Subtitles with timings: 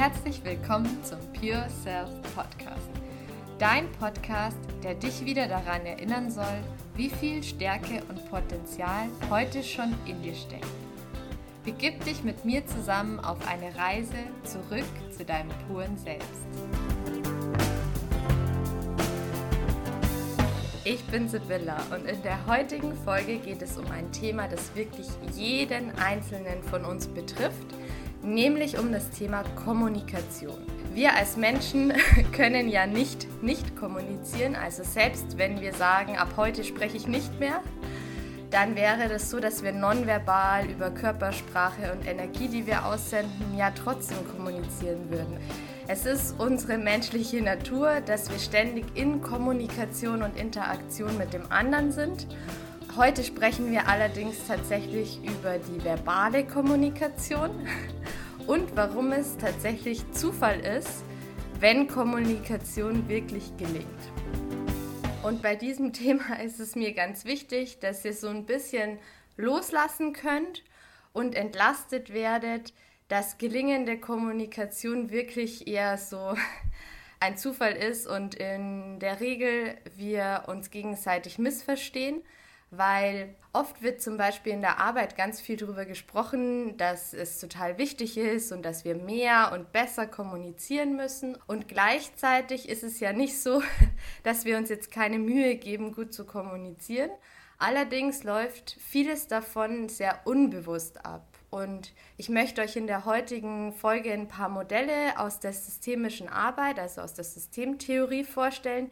[0.00, 2.88] herzlich willkommen zum Pure Self Podcast.
[3.58, 9.94] Dein Podcast, der dich wieder daran erinnern soll, wie viel Stärke und Potenzial heute schon
[10.06, 10.64] in dir steckt.
[11.66, 16.46] Begib dich mit mir zusammen auf eine Reise zurück zu deinem puren Selbst.
[20.82, 25.08] Ich bin Sibylla und in der heutigen Folge geht es um ein Thema, das wirklich
[25.34, 27.74] jeden Einzelnen von uns betrifft,
[28.22, 30.58] nämlich um das Thema Kommunikation.
[30.92, 31.92] Wir als Menschen
[32.32, 37.38] können ja nicht nicht kommunizieren, also selbst wenn wir sagen, ab heute spreche ich nicht
[37.40, 37.62] mehr,
[38.50, 43.70] dann wäre das so, dass wir nonverbal über Körpersprache und Energie, die wir aussenden, ja
[43.70, 45.38] trotzdem kommunizieren würden.
[45.86, 51.92] Es ist unsere menschliche Natur, dass wir ständig in Kommunikation und Interaktion mit dem anderen
[51.92, 52.26] sind.
[52.96, 57.50] Heute sprechen wir allerdings tatsächlich über die verbale Kommunikation
[58.48, 61.04] und warum es tatsächlich Zufall ist,
[61.60, 63.86] wenn Kommunikation wirklich gelingt.
[65.22, 68.98] Und bei diesem Thema ist es mir ganz wichtig, dass ihr so ein bisschen
[69.36, 70.64] loslassen könnt
[71.12, 72.74] und entlastet werdet,
[73.06, 76.34] dass gelingende Kommunikation wirklich eher so
[77.20, 82.22] ein Zufall ist und in der Regel wir uns gegenseitig missverstehen
[82.70, 87.78] weil oft wird zum Beispiel in der Arbeit ganz viel darüber gesprochen, dass es total
[87.78, 91.36] wichtig ist und dass wir mehr und besser kommunizieren müssen.
[91.46, 93.62] Und gleichzeitig ist es ja nicht so,
[94.22, 97.10] dass wir uns jetzt keine Mühe geben, gut zu kommunizieren.
[97.58, 101.26] Allerdings läuft vieles davon sehr unbewusst ab.
[101.50, 106.78] Und ich möchte euch in der heutigen Folge ein paar Modelle aus der systemischen Arbeit,
[106.78, 108.90] also aus der Systemtheorie vorstellen,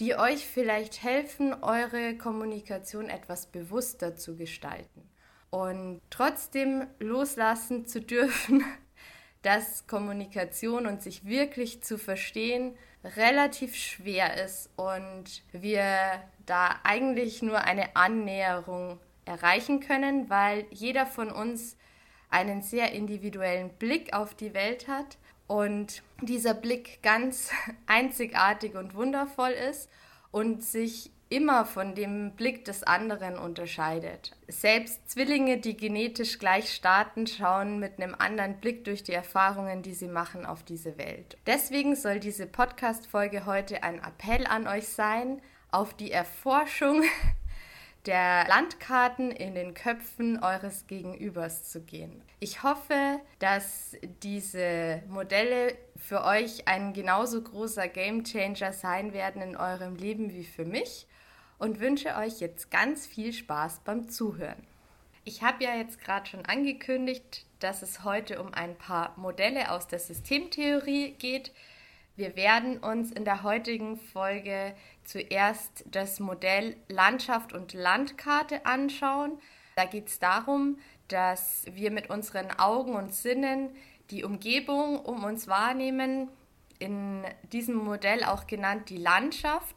[0.00, 5.08] die euch vielleicht helfen, eure Kommunikation etwas bewusster zu gestalten.
[5.50, 8.64] Und trotzdem loslassen zu dürfen,
[9.42, 12.76] dass Kommunikation und sich wirklich zu verstehen
[13.16, 21.30] relativ schwer ist und wir da eigentlich nur eine Annäherung erreichen können, weil jeder von
[21.30, 21.76] uns
[22.30, 25.16] einen sehr individuellen Blick auf die Welt hat
[25.48, 27.50] und dieser Blick ganz
[27.86, 29.90] einzigartig und wundervoll ist
[30.30, 34.36] und sich immer von dem Blick des anderen unterscheidet.
[34.46, 39.92] Selbst Zwillinge, die genetisch gleich starten, schauen mit einem anderen Blick durch die Erfahrungen, die
[39.92, 41.36] sie machen, auf diese Welt.
[41.46, 47.02] Deswegen soll diese Podcast-Folge heute ein Appell an euch sein, auf die Erforschung
[48.06, 52.22] der Landkarten in den Köpfen eures Gegenübers zu gehen.
[52.40, 59.96] Ich hoffe, dass diese Modelle für euch ein genauso großer Gamechanger sein werden in eurem
[59.96, 61.06] Leben wie für mich
[61.58, 64.66] und wünsche euch jetzt ganz viel Spaß beim Zuhören.
[65.24, 69.86] Ich habe ja jetzt gerade schon angekündigt, dass es heute um ein paar Modelle aus
[69.86, 71.52] der Systemtheorie geht,
[72.18, 74.74] wir werden uns in der heutigen Folge
[75.04, 79.38] zuerst das Modell Landschaft und Landkarte anschauen.
[79.76, 83.70] Da geht es darum, dass wir mit unseren Augen und Sinnen
[84.10, 86.28] die Umgebung um uns wahrnehmen,
[86.80, 89.76] in diesem Modell auch genannt die Landschaft.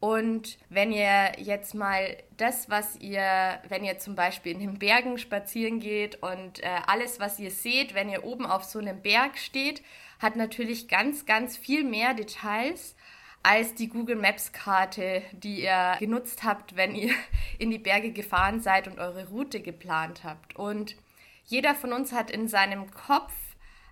[0.00, 5.16] Und wenn ihr jetzt mal das, was ihr, wenn ihr zum Beispiel in den Bergen
[5.18, 9.38] spazieren geht und äh, alles, was ihr seht, wenn ihr oben auf so einem Berg
[9.38, 9.82] steht,
[10.18, 12.94] hat natürlich ganz, ganz viel mehr Details
[13.42, 17.14] als die Google Maps Karte, die ihr genutzt habt, wenn ihr
[17.58, 20.56] in die Berge gefahren seid und eure Route geplant habt.
[20.56, 20.96] Und
[21.46, 23.32] jeder von uns hat in seinem Kopf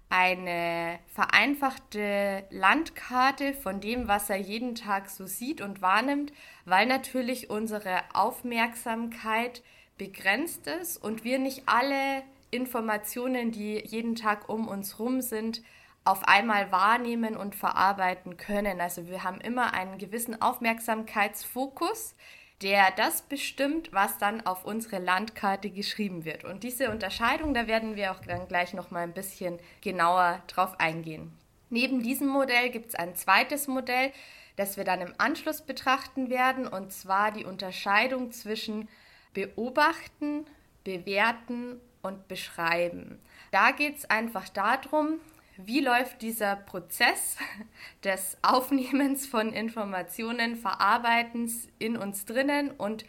[0.09, 6.33] eine vereinfachte Landkarte von dem, was er jeden Tag so sieht und wahrnimmt,
[6.65, 9.63] weil natürlich unsere Aufmerksamkeit
[9.99, 15.63] begrenzt ist und wir nicht alle Informationen, die jeden Tag um uns rum sind,
[16.07, 18.81] auf einmal wahrnehmen und verarbeiten können.
[18.81, 22.15] Also wir haben immer einen gewissen Aufmerksamkeitsfokus,
[22.63, 26.45] der das bestimmt, was dann auf unsere Landkarte geschrieben wird.
[26.45, 30.79] Und diese Unterscheidung, da werden wir auch dann gleich noch mal ein bisschen genauer drauf
[30.79, 31.33] eingehen.
[31.69, 34.13] Neben diesem Modell gibt es ein zweites Modell,
[34.55, 38.89] das wir dann im Anschluss betrachten werden, und zwar die Unterscheidung zwischen
[39.35, 40.47] beobachten,
[40.85, 43.21] bewerten und beschreiben.
[43.51, 45.21] Da geht es einfach darum,
[45.59, 47.37] wie läuft dieser Prozess
[48.05, 53.05] des Aufnehmens von Informationen, Verarbeitens in uns drinnen und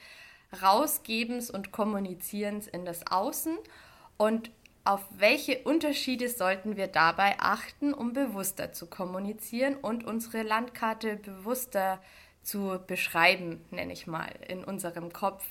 [0.62, 3.58] Rausgebens und Kommunizierens in das Außen
[4.18, 4.52] und
[4.86, 12.02] auf welche Unterschiede sollten wir dabei achten, um bewusster zu kommunizieren und unsere Landkarte bewusster
[12.42, 15.44] zu beschreiben, nenne ich mal, in unserem Kopf.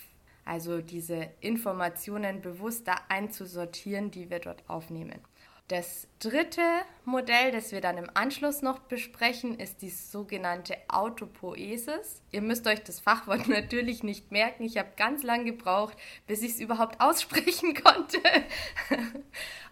[0.46, 5.20] Also diese Informationen bewusster einzusortieren, die wir dort aufnehmen.
[5.68, 6.62] Das dritte
[7.04, 12.22] Modell, das wir dann im Anschluss noch besprechen, ist die sogenannte Autopoesis.
[12.30, 14.62] Ihr müsst euch das Fachwort natürlich nicht merken.
[14.62, 15.96] Ich habe ganz lange gebraucht,
[16.28, 18.20] bis ich es überhaupt aussprechen konnte.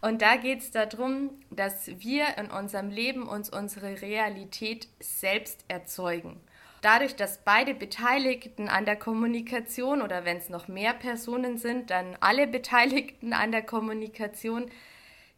[0.00, 6.40] Und da geht es darum, dass wir in unserem Leben uns unsere Realität selbst erzeugen.
[6.82, 12.16] Dadurch, dass beide Beteiligten an der Kommunikation oder wenn es noch mehr Personen sind, dann
[12.20, 14.70] alle Beteiligten an der Kommunikation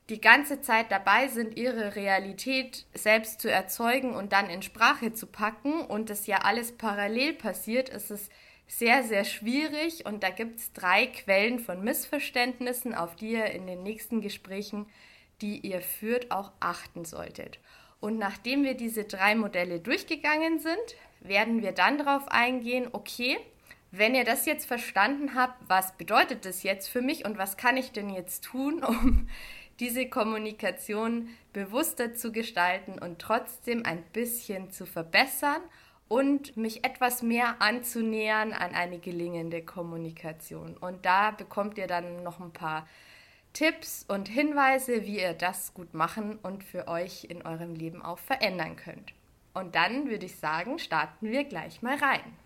[0.08, 5.26] die ganze Zeit dabei sind, ihre Realität selbst zu erzeugen und dann in Sprache zu
[5.26, 8.28] packen und das ja alles parallel passiert, ist es
[8.68, 13.66] sehr, sehr schwierig und da gibt es drei Quellen von Missverständnissen, auf die ihr in
[13.66, 14.86] den nächsten Gesprächen,
[15.40, 17.58] die ihr führt, auch achten solltet.
[18.00, 20.76] Und nachdem wir diese drei Modelle durchgegangen sind,
[21.20, 23.38] werden wir dann darauf eingehen, okay,
[23.90, 27.76] wenn ihr das jetzt verstanden habt, was bedeutet das jetzt für mich und was kann
[27.76, 29.28] ich denn jetzt tun, um
[29.80, 35.60] diese Kommunikation bewusster zu gestalten und trotzdem ein bisschen zu verbessern
[36.08, 40.76] und mich etwas mehr anzunähern an eine gelingende Kommunikation.
[40.76, 42.86] Und da bekommt ihr dann noch ein paar
[43.52, 48.18] Tipps und Hinweise, wie ihr das gut machen und für euch in eurem Leben auch
[48.18, 49.14] verändern könnt.
[49.54, 52.36] Und dann würde ich sagen, starten wir gleich mal rein.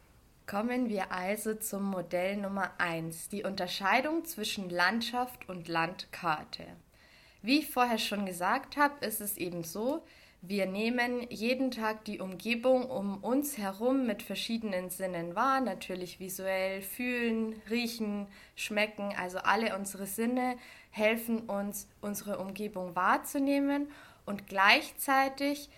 [0.46, 6.64] Kommen wir also zum Modell Nummer 1, die Unterscheidung zwischen Landschaft und Landkarte.
[7.42, 10.02] Wie ich vorher schon gesagt habe, ist es eben so,
[10.42, 16.80] wir nehmen jeden Tag die Umgebung um uns herum mit verschiedenen Sinnen wahr, natürlich visuell,
[16.80, 18.26] fühlen, riechen,
[18.56, 20.56] schmecken, also alle unsere Sinne
[20.90, 23.90] helfen uns, unsere Umgebung wahrzunehmen.
[24.24, 25.68] Und gleichzeitig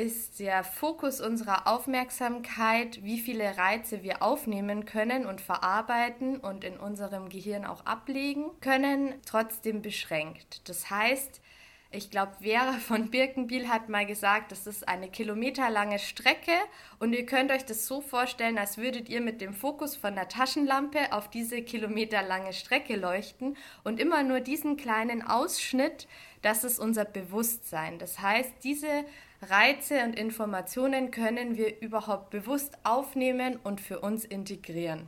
[0.00, 6.78] ist der Fokus unserer Aufmerksamkeit, wie viele Reize wir aufnehmen können und verarbeiten und in
[6.78, 10.66] unserem Gehirn auch ablegen können, trotzdem beschränkt.
[10.70, 11.42] Das heißt,
[11.90, 16.52] ich glaube, Vera von Birkenbiel hat mal gesagt, das ist eine kilometerlange Strecke
[16.98, 20.28] und ihr könnt euch das so vorstellen, als würdet ihr mit dem Fokus von der
[20.28, 23.54] Taschenlampe auf diese kilometerlange Strecke leuchten
[23.84, 26.08] und immer nur diesen kleinen Ausschnitt,
[26.40, 27.98] das ist unser Bewusstsein.
[27.98, 29.04] Das heißt, diese
[29.42, 35.06] Reize und Informationen können wir überhaupt bewusst aufnehmen und für uns integrieren.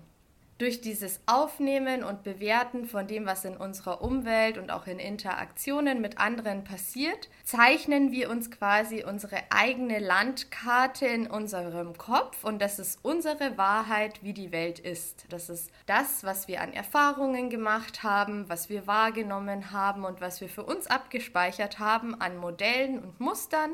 [0.56, 6.00] Durch dieses Aufnehmen und Bewerten von dem, was in unserer Umwelt und auch in Interaktionen
[6.00, 12.78] mit anderen passiert, zeichnen wir uns quasi unsere eigene Landkarte in unserem Kopf und das
[12.78, 15.26] ist unsere Wahrheit, wie die Welt ist.
[15.30, 20.40] Das ist das, was wir an Erfahrungen gemacht haben, was wir wahrgenommen haben und was
[20.40, 23.72] wir für uns abgespeichert haben an Modellen und Mustern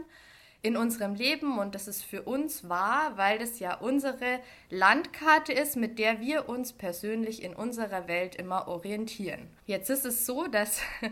[0.63, 4.41] in unserem Leben und das ist für uns wahr, weil das ja unsere
[4.71, 9.49] Landkarte ist, mit der wir uns persönlich in unserer Welt immer orientieren.
[9.67, 10.81] Jetzt ist es so, dass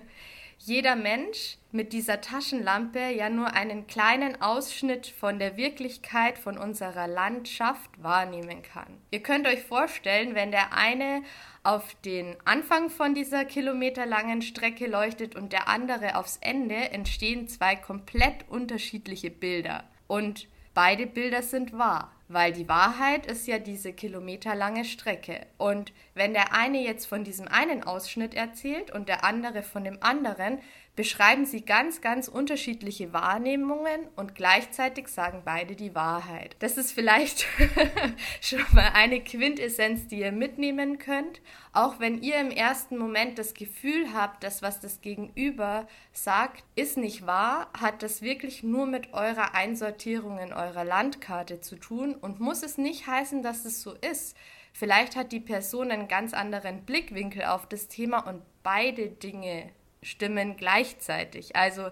[0.59, 7.07] jeder Mensch mit dieser Taschenlampe ja nur einen kleinen Ausschnitt von der Wirklichkeit von unserer
[7.07, 8.99] Landschaft wahrnehmen kann.
[9.11, 11.23] Ihr könnt euch vorstellen, wenn der eine
[11.67, 17.75] auf den Anfang von dieser kilometerlangen Strecke leuchtet und der andere aufs Ende, entstehen zwei
[17.75, 19.83] komplett unterschiedliche Bilder.
[20.07, 22.13] Und beide Bilder sind wahr.
[22.29, 25.47] Weil die Wahrheit ist ja diese kilometerlange Strecke.
[25.59, 30.03] Und wenn der eine jetzt von diesem einen Ausschnitt erzählt und der andere von dem
[30.03, 30.59] anderen,
[30.97, 36.57] beschreiben sie ganz, ganz unterschiedliche Wahrnehmungen und gleichzeitig sagen beide die Wahrheit.
[36.59, 37.47] Das ist vielleicht
[38.41, 41.43] schon mal eine Quintessenz, die ihr mitnehmen könnt.
[41.75, 46.97] Auch wenn ihr im ersten Moment das Gefühl habt, dass was das Gegenüber sagt, ist
[46.97, 52.41] nicht wahr, hat das wirklich nur mit eurer Einsortierung in eurer Landkarte zu tun und
[52.41, 54.35] muss es nicht heißen, dass es so ist.
[54.73, 59.71] Vielleicht hat die Person einen ganz anderen Blickwinkel auf das Thema und beide Dinge
[60.07, 61.57] stimmen gleichzeitig.
[61.57, 61.91] Also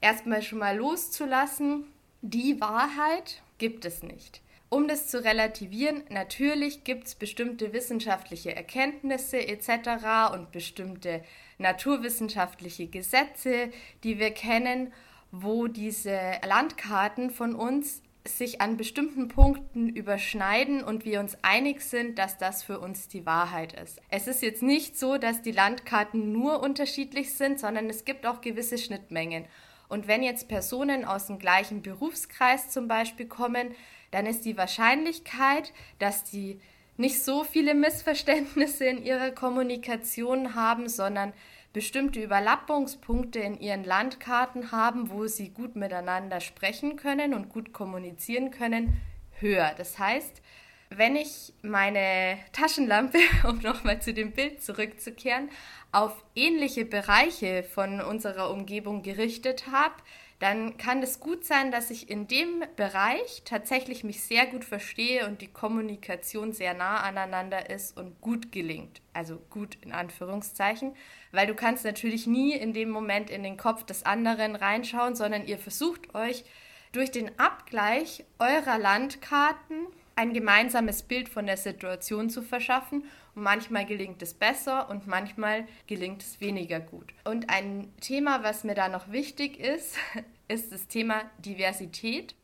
[0.00, 1.84] erstmal schon mal loszulassen,
[2.22, 4.40] die Wahrheit gibt es nicht.
[4.68, 10.32] Um das zu relativieren, natürlich gibt es bestimmte wissenschaftliche Erkenntnisse etc.
[10.34, 11.22] und bestimmte
[11.58, 13.70] naturwissenschaftliche Gesetze,
[14.02, 14.92] die wir kennen,
[15.30, 22.18] wo diese Landkarten von uns sich an bestimmten Punkten überschneiden und wir uns einig sind,
[22.18, 24.00] dass das für uns die Wahrheit ist.
[24.08, 28.40] Es ist jetzt nicht so, dass die Landkarten nur unterschiedlich sind, sondern es gibt auch
[28.40, 29.44] gewisse Schnittmengen.
[29.88, 33.74] Und wenn jetzt Personen aus dem gleichen Berufskreis zum Beispiel kommen,
[34.10, 36.60] dann ist die Wahrscheinlichkeit, dass die
[36.96, 41.32] nicht so viele Missverständnisse in ihrer Kommunikation haben, sondern
[41.76, 48.50] bestimmte Überlappungspunkte in ihren Landkarten haben, wo sie gut miteinander sprechen können und gut kommunizieren
[48.50, 48.98] können,
[49.40, 49.74] höher.
[49.76, 50.40] Das heißt,
[50.88, 55.50] wenn ich meine Taschenlampe, um nochmal zu dem Bild zurückzukehren,
[55.92, 59.96] auf ähnliche Bereiche von unserer Umgebung gerichtet habe,
[60.38, 65.26] dann kann es gut sein, dass ich in dem Bereich tatsächlich mich sehr gut verstehe
[65.26, 69.00] und die Kommunikation sehr nah aneinander ist und gut gelingt.
[69.14, 70.94] Also gut in Anführungszeichen,
[71.32, 75.46] weil du kannst natürlich nie in dem Moment in den Kopf des anderen reinschauen, sondern
[75.46, 76.44] ihr versucht euch
[76.92, 83.04] durch den Abgleich eurer Landkarten ein gemeinsames Bild von der Situation zu verschaffen.
[83.38, 87.12] Manchmal gelingt es besser und manchmal gelingt es weniger gut.
[87.24, 89.96] Und ein Thema, was mir da noch wichtig ist,
[90.48, 92.34] ist das Thema Diversität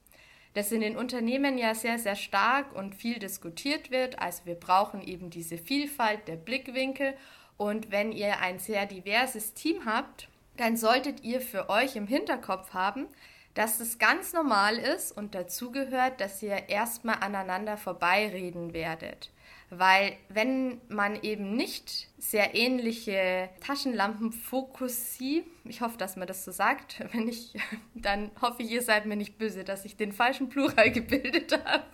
[0.54, 4.18] das in den Unternehmen ja sehr, sehr stark und viel diskutiert wird.
[4.18, 7.14] Also wir brauchen eben diese Vielfalt der Blickwinkel.
[7.56, 12.74] Und wenn ihr ein sehr diverses Team habt, dann solltet ihr für euch im Hinterkopf
[12.74, 13.06] haben,
[13.54, 19.30] dass es ganz normal ist und dazugehört, dass ihr erstmal aneinander vorbeireden werdet.
[19.74, 27.02] Weil wenn man eben nicht sehr ähnliche Taschenlampenfokussie, ich hoffe, dass man das so sagt,
[27.12, 27.54] wenn ich,
[27.94, 31.84] dann hoffe ich, ihr seid mir nicht böse, dass ich den falschen Plural gebildet habe.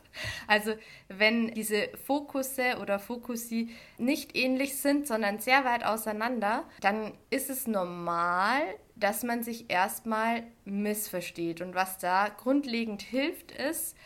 [0.49, 0.73] Also
[1.07, 7.69] wenn diese Fokusse oder Fokussi nicht ähnlich sind, sondern sehr weit auseinander, dann ist es
[7.69, 8.61] normal,
[8.97, 11.61] dass man sich erstmal missversteht.
[11.61, 13.97] Und was da grundlegend hilft, ist,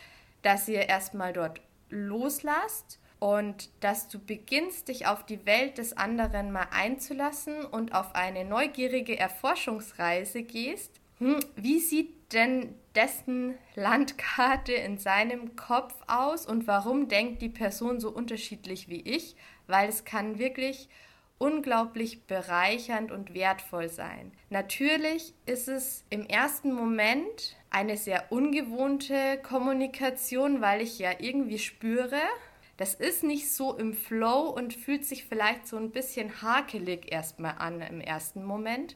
[0.43, 6.51] dass ihr erstmal dort loslasst und dass du beginnst, dich auf die Welt des anderen
[6.51, 10.99] mal einzulassen und auf eine neugierige Erforschungsreise gehst.
[11.19, 18.01] Hm, wie sieht denn dessen Landkarte in seinem Kopf aus und warum denkt die Person
[18.01, 19.37] so unterschiedlich wie ich?
[19.67, 20.89] Weil es kann wirklich
[21.37, 24.33] unglaublich bereichernd und wertvoll sein.
[24.49, 32.19] Natürlich ist es im ersten Moment eine sehr ungewohnte Kommunikation, weil ich ja irgendwie spüre,
[32.77, 37.55] das ist nicht so im Flow und fühlt sich vielleicht so ein bisschen hakelig erstmal
[37.59, 38.95] an im ersten Moment.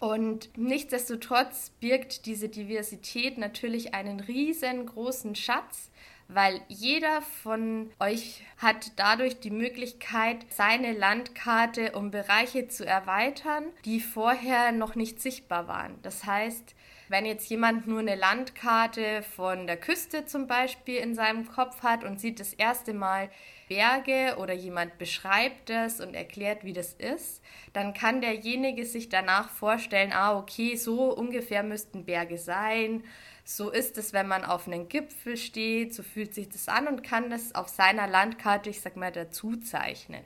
[0.00, 5.92] Und nichtsdestotrotz birgt diese Diversität natürlich einen riesengroßen Schatz,
[6.26, 14.00] weil jeder von euch hat dadurch die Möglichkeit, seine Landkarte um Bereiche zu erweitern, die
[14.00, 15.98] vorher noch nicht sichtbar waren.
[16.02, 16.74] Das heißt,
[17.12, 22.04] wenn jetzt jemand nur eine Landkarte von der Küste zum Beispiel in seinem Kopf hat
[22.04, 23.28] und sieht das erste Mal
[23.68, 27.42] Berge oder jemand beschreibt es und erklärt, wie das ist,
[27.74, 33.04] dann kann derjenige sich danach vorstellen, ah, okay, so ungefähr müssten Berge sein.
[33.44, 37.02] So ist es, wenn man auf einem Gipfel steht, so fühlt sich das an und
[37.02, 40.24] kann das auf seiner Landkarte, ich sag mal, dazu zeichnen.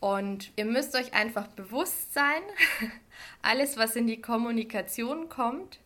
[0.00, 2.42] Und ihr müsst euch einfach bewusst sein,
[3.42, 5.78] alles, was in die Kommunikation kommt,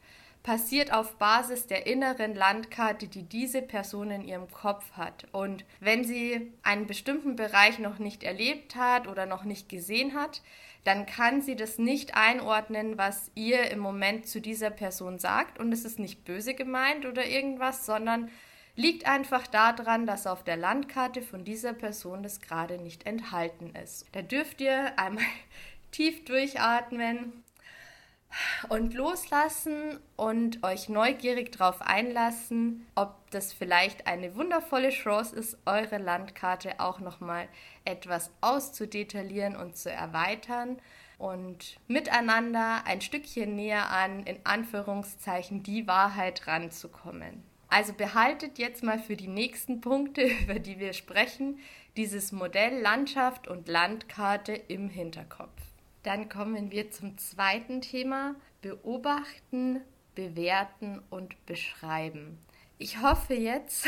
[0.42, 5.26] passiert auf Basis der inneren Landkarte, die diese Person in ihrem Kopf hat.
[5.32, 10.40] Und wenn sie einen bestimmten Bereich noch nicht erlebt hat oder noch nicht gesehen hat,
[10.85, 15.59] dann kann sie das nicht einordnen, was ihr im Moment zu dieser Person sagt.
[15.59, 18.30] Und es ist nicht böse gemeint oder irgendwas, sondern
[18.76, 24.06] liegt einfach daran, dass auf der Landkarte von dieser Person das gerade nicht enthalten ist.
[24.12, 25.25] Da dürft ihr einmal
[25.90, 27.44] tief durchatmen
[28.68, 35.99] und loslassen und euch neugierig darauf einlassen, ob das vielleicht eine wundervolle Chance ist, eure
[35.99, 37.49] Landkarte auch nochmal
[37.84, 40.78] etwas auszudetaillieren und zu erweitern
[41.18, 47.42] und miteinander ein Stückchen näher an, in Anführungszeichen, die Wahrheit ranzukommen.
[47.68, 51.58] Also behaltet jetzt mal für die nächsten Punkte, über die wir sprechen,
[51.96, 55.70] dieses Modell Landschaft und Landkarte im Hinterkopf.
[56.02, 59.80] Dann kommen wir zum zweiten Thema, beobachten,
[60.14, 62.38] bewerten und beschreiben.
[62.78, 63.87] Ich hoffe jetzt,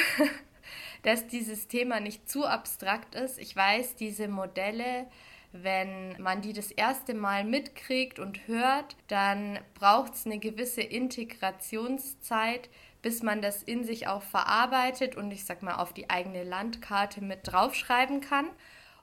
[1.03, 3.39] dass dieses Thema nicht zu abstrakt ist.
[3.39, 5.07] Ich weiß, diese Modelle,
[5.53, 12.69] wenn man die das erste Mal mitkriegt und hört, dann braucht es eine gewisse Integrationszeit,
[13.03, 17.23] bis man das in sich auch verarbeitet und ich sag mal auf die eigene Landkarte
[17.23, 18.47] mit draufschreiben kann.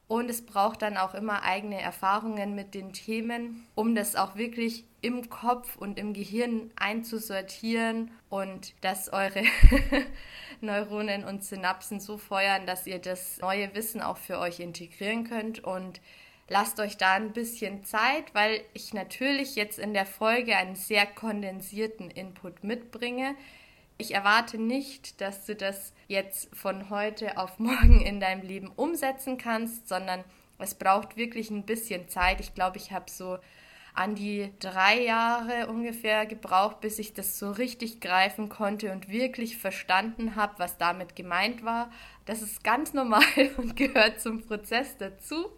[0.09, 4.83] Und es braucht dann auch immer eigene Erfahrungen mit den Themen, um das auch wirklich
[5.01, 9.43] im Kopf und im Gehirn einzusortieren und dass eure
[10.61, 15.63] Neuronen und Synapsen so feuern, dass ihr das neue Wissen auch für euch integrieren könnt
[15.63, 16.01] und
[16.47, 21.05] lasst euch da ein bisschen Zeit, weil ich natürlich jetzt in der Folge einen sehr
[21.05, 23.35] kondensierten Input mitbringe.
[24.01, 29.37] Ich erwarte nicht, dass du das jetzt von heute auf morgen in deinem Leben umsetzen
[29.37, 30.23] kannst, sondern
[30.57, 32.39] es braucht wirklich ein bisschen Zeit.
[32.39, 33.39] Ich glaube, ich habe so
[33.93, 39.57] an die drei Jahre ungefähr gebraucht, bis ich das so richtig greifen konnte und wirklich
[39.57, 41.91] verstanden habe, was damit gemeint war.
[42.23, 43.21] Das ist ganz normal
[43.57, 45.51] und gehört zum Prozess dazu.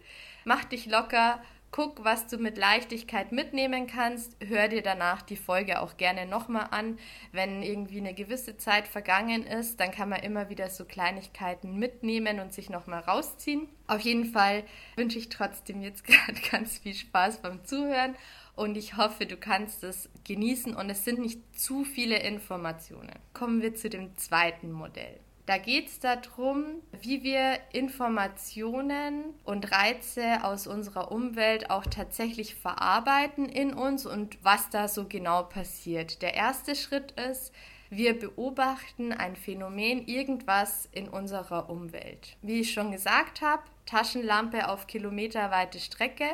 [0.44, 1.40] Mach dich locker,
[1.72, 4.36] guck, was du mit Leichtigkeit mitnehmen kannst.
[4.46, 6.98] Hör dir danach die Folge auch gerne nochmal an.
[7.32, 12.38] Wenn irgendwie eine gewisse Zeit vergangen ist, dann kann man immer wieder so Kleinigkeiten mitnehmen
[12.40, 13.68] und sich nochmal rausziehen.
[13.86, 14.64] Auf jeden Fall
[14.96, 18.14] wünsche ich trotzdem jetzt gerade ganz viel Spaß beim Zuhören
[18.54, 23.18] und ich hoffe, du kannst es genießen und es sind nicht zu viele Informationen.
[23.32, 25.18] Kommen wir zu dem zweiten Modell.
[25.46, 33.48] Da geht es darum, wie wir Informationen und Reize aus unserer Umwelt auch tatsächlich verarbeiten
[33.48, 36.22] in uns und was da so genau passiert.
[36.22, 37.52] Der erste Schritt ist,
[37.90, 42.36] wir beobachten ein Phänomen, irgendwas in unserer Umwelt.
[42.40, 46.24] Wie ich schon gesagt habe, Taschenlampe auf kilometerweite Strecke.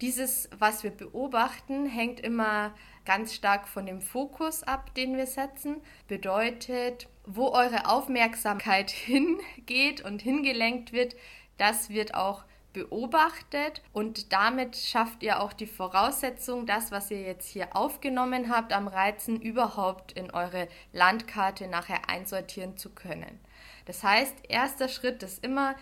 [0.00, 2.74] Dieses, was wir beobachten, hängt immer
[3.04, 5.80] ganz stark von dem Fokus ab, den wir setzen.
[6.08, 11.16] Bedeutet, wo eure Aufmerksamkeit hingeht und hingelenkt wird,
[11.58, 17.48] das wird auch beobachtet und damit schafft ihr auch die Voraussetzung, das, was ihr jetzt
[17.48, 23.40] hier aufgenommen habt am Reizen, überhaupt in eure Landkarte nachher einsortieren zu können.
[23.86, 25.76] Das heißt, erster Schritt ist immer,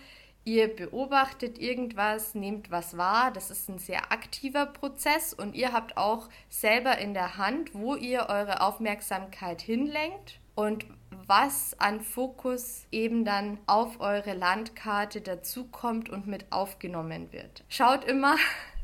[0.44, 3.30] Ihr beobachtet irgendwas, nehmt was wahr.
[3.32, 7.94] Das ist ein sehr aktiver Prozess und ihr habt auch selber in der Hand, wo
[7.94, 16.26] ihr eure Aufmerksamkeit hinlenkt und was an Fokus eben dann auf eure Landkarte dazukommt und
[16.26, 17.62] mit aufgenommen wird.
[17.68, 18.36] Schaut immer,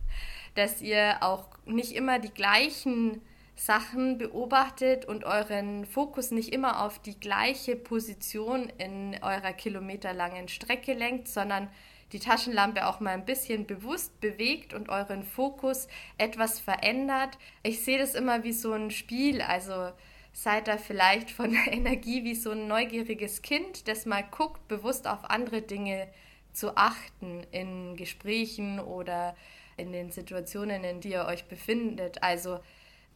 [0.54, 3.20] dass ihr auch nicht immer die gleichen
[3.58, 10.94] Sachen beobachtet und euren Fokus nicht immer auf die gleiche Position in eurer kilometerlangen Strecke
[10.94, 11.68] lenkt, sondern
[12.12, 15.88] die Taschenlampe auch mal ein bisschen bewusst bewegt und euren Fokus
[16.18, 17.36] etwas verändert.
[17.64, 19.90] Ich sehe das immer wie so ein Spiel, also
[20.32, 25.08] seid da vielleicht von der Energie wie so ein neugieriges Kind, das mal guckt, bewusst
[25.08, 26.06] auf andere Dinge
[26.52, 29.36] zu achten in Gesprächen oder
[29.76, 32.22] in den Situationen, in die ihr euch befindet.
[32.22, 32.60] Also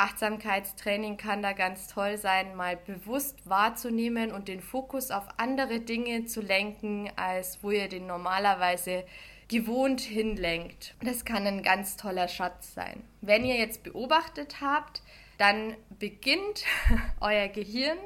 [0.03, 6.25] Achtsamkeitstraining kann da ganz toll sein, mal bewusst wahrzunehmen und den Fokus auf andere Dinge
[6.25, 9.05] zu lenken, als wo ihr den normalerweise
[9.47, 10.97] gewohnt hinlenkt.
[11.05, 13.05] Das kann ein ganz toller Schatz sein.
[13.21, 15.03] Wenn ihr jetzt beobachtet habt,
[15.39, 16.65] dann beginnt
[17.21, 17.99] euer Gehirn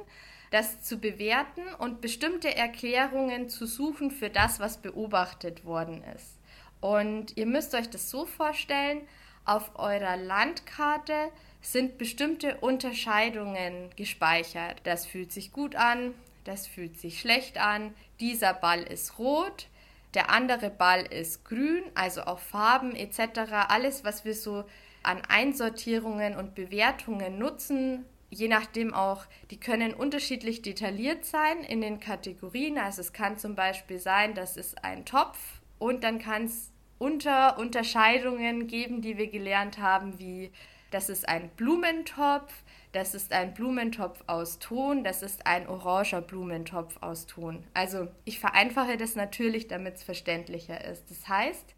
[0.50, 6.38] das zu bewerten und bestimmte Erklärungen zu suchen für das, was beobachtet worden ist.
[6.80, 9.00] Und ihr müsst euch das so vorstellen,
[9.46, 11.30] auf eurer Landkarte
[11.72, 14.80] sind bestimmte Unterscheidungen gespeichert.
[14.84, 19.66] Das fühlt sich gut an, das fühlt sich schlecht an, dieser Ball ist rot,
[20.14, 23.40] der andere Ball ist grün, also auch Farben etc.
[23.68, 24.64] Alles, was wir so
[25.02, 31.98] an Einsortierungen und Bewertungen nutzen, je nachdem auch, die können unterschiedlich detailliert sein in den
[31.98, 32.78] Kategorien.
[32.78, 35.38] Also es kann zum Beispiel sein, das ist ein Topf
[35.78, 40.50] und dann kann es unter Unterscheidungen geben, die wir gelernt haben, wie
[40.90, 42.52] das ist ein Blumentopf,
[42.92, 47.64] das ist ein Blumentopf aus Ton, das ist ein oranger Blumentopf aus Ton.
[47.74, 51.10] Also ich vereinfache das natürlich, damit es verständlicher ist.
[51.10, 51.74] Das heißt,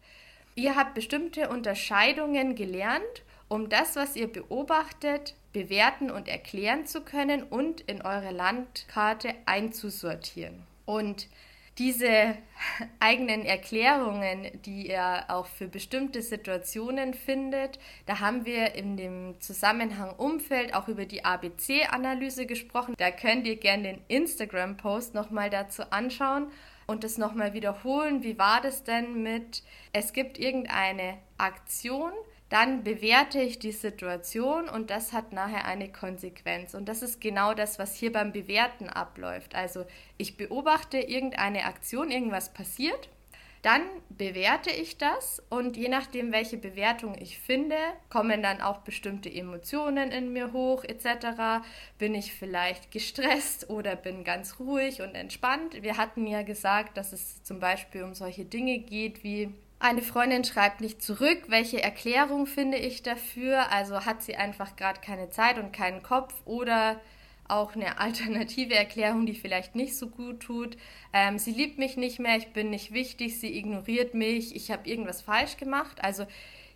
[0.55, 7.43] ihr habt bestimmte Unterscheidungen gelernt, um das, was ihr beobachtet, bewerten und erklären zu können
[7.43, 10.63] und in eure Landkarte einzusortieren.
[10.85, 11.27] Und
[11.79, 12.35] diese
[12.99, 20.13] eigenen Erklärungen, die ihr auch für bestimmte Situationen findet, da haben wir in dem Zusammenhang
[20.17, 22.95] Umfeld auch über die ABC-Analyse gesprochen.
[22.97, 26.51] Da könnt ihr gerne den Instagram-Post nochmal dazu anschauen
[26.85, 28.23] und das nochmal wiederholen.
[28.23, 29.63] Wie war das denn mit,
[29.93, 32.11] es gibt irgendeine Aktion,
[32.49, 36.73] dann bewerte ich die Situation und das hat nachher eine Konsequenz.
[36.73, 39.53] Und das ist genau das, was hier beim Bewerten abläuft.
[39.55, 39.85] Also
[40.17, 43.09] ich beobachte irgendeine Aktion, irgendwas passiert,
[43.61, 47.75] dann bewerte ich das und je nachdem, welche Bewertung ich finde,
[48.09, 51.61] kommen dann auch bestimmte Emotionen in mir hoch etc.
[51.97, 55.83] Bin ich vielleicht gestresst oder bin ganz ruhig und entspannt.
[55.83, 60.43] Wir hatten ja gesagt, dass es zum Beispiel um solche Dinge geht wie eine Freundin
[60.43, 61.43] schreibt nicht zurück.
[61.47, 63.71] Welche Erklärung finde ich dafür?
[63.71, 66.99] Also hat sie einfach gerade keine Zeit und keinen Kopf oder
[67.47, 70.77] auch eine alternative Erklärung, die vielleicht nicht so gut tut.
[71.13, 74.87] Ähm, sie liebt mich nicht mehr, ich bin nicht wichtig, sie ignoriert mich, ich habe
[74.87, 76.03] irgendwas falsch gemacht.
[76.03, 76.27] Also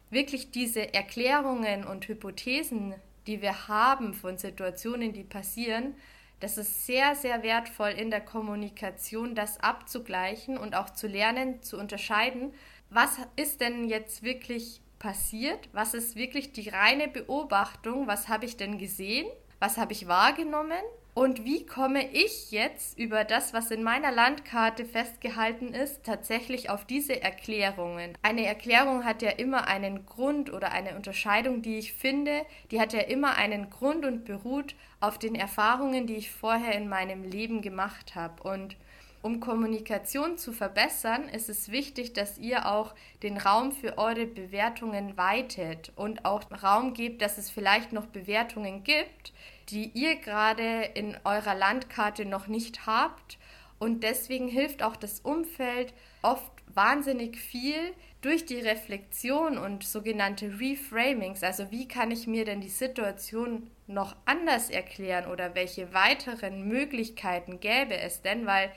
[0.10, 2.96] wirklich diese Erklärungen und Hypothesen,
[3.28, 5.96] die wir haben von Situationen, die passieren,
[6.39, 11.78] das ist sehr, sehr wertvoll in der Kommunikation, das abzugleichen und auch zu lernen, zu
[11.78, 12.54] unterscheiden
[12.93, 18.56] was ist denn jetzt wirklich passiert, was ist wirklich die reine Beobachtung, was habe ich
[18.56, 19.27] denn gesehen,
[19.60, 20.82] was habe ich wahrgenommen?
[21.15, 26.86] Und wie komme ich jetzt über das, was in meiner Landkarte festgehalten ist, tatsächlich auf
[26.86, 28.17] diese Erklärungen?
[28.23, 32.93] Eine Erklärung hat ja immer einen Grund oder eine Unterscheidung, die ich finde, die hat
[32.93, 37.62] ja immer einen Grund und beruht auf den Erfahrungen, die ich vorher in meinem Leben
[37.62, 38.41] gemacht habe.
[38.41, 38.75] Und
[39.23, 45.15] um Kommunikation zu verbessern, ist es wichtig, dass ihr auch den Raum für eure Bewertungen
[45.15, 49.31] weitet und auch Raum gebt, dass es vielleicht noch Bewertungen gibt,
[49.69, 53.38] die ihr gerade in eurer Landkarte noch nicht habt.
[53.79, 61.43] Und deswegen hilft auch das Umfeld oft wahnsinnig viel durch die Reflexion und sogenannte Reframings.
[61.43, 67.62] Also wie kann ich mir denn die Situation noch anders erklären oder welche weiteren Möglichkeiten
[67.62, 68.45] gäbe es denn?
[68.45, 68.71] Weil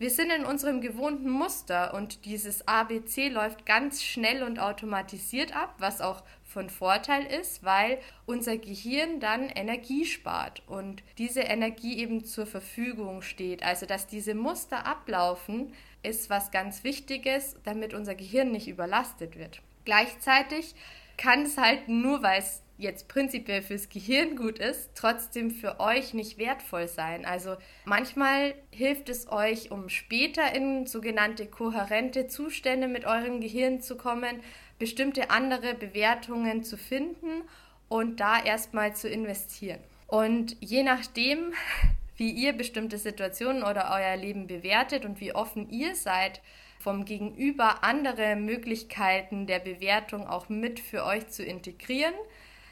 [0.00, 5.74] wir sind in unserem gewohnten Muster und dieses ABC läuft ganz schnell und automatisiert ab,
[5.76, 12.24] was auch von Vorteil ist, weil unser Gehirn dann Energie spart und diese Energie eben
[12.24, 13.62] zur Verfügung steht.
[13.62, 19.60] Also dass diese Muster ablaufen, ist was ganz Wichtiges, damit unser Gehirn nicht überlastet wird.
[19.84, 20.74] Gleichzeitig
[21.18, 26.14] kann es halt nur, weil es jetzt prinzipiell fürs Gehirn gut ist, trotzdem für euch
[26.14, 27.24] nicht wertvoll sein.
[27.24, 33.96] Also manchmal hilft es euch, um später in sogenannte kohärente Zustände mit eurem Gehirn zu
[33.96, 34.40] kommen,
[34.78, 37.42] bestimmte andere Bewertungen zu finden
[37.88, 39.80] und da erstmal zu investieren.
[40.06, 41.52] Und je nachdem,
[42.16, 46.40] wie ihr bestimmte Situationen oder euer Leben bewertet und wie offen ihr seid,
[46.78, 52.14] vom Gegenüber andere Möglichkeiten der Bewertung auch mit für euch zu integrieren,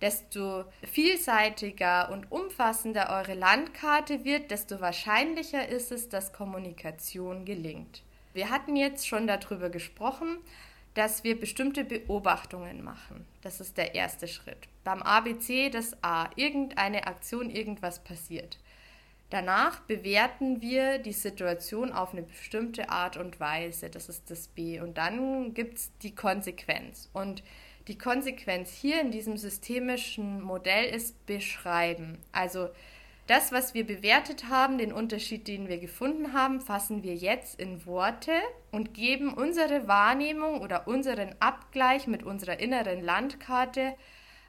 [0.00, 8.02] desto vielseitiger und umfassender eure Landkarte wird, desto wahrscheinlicher ist es, dass Kommunikation gelingt.
[8.32, 10.38] Wir hatten jetzt schon darüber gesprochen,
[10.94, 13.26] dass wir bestimmte Beobachtungen machen.
[13.42, 14.68] Das ist der erste Schritt.
[14.84, 18.58] Beim ABC das A, irgendeine Aktion, irgendwas passiert.
[19.30, 23.90] Danach bewerten wir die Situation auf eine bestimmte Art und Weise.
[23.90, 24.80] Das ist das B.
[24.80, 27.11] Und dann gibt es die Konsequenz.
[27.12, 27.42] Und
[27.88, 32.18] die Konsequenz hier in diesem systemischen Modell ist beschreiben.
[32.33, 32.68] Also
[33.27, 37.85] das, was wir bewertet haben, den Unterschied, den wir gefunden haben, fassen wir jetzt in
[37.85, 38.33] Worte
[38.70, 43.94] und geben unsere Wahrnehmung oder unseren Abgleich mit unserer inneren Landkarte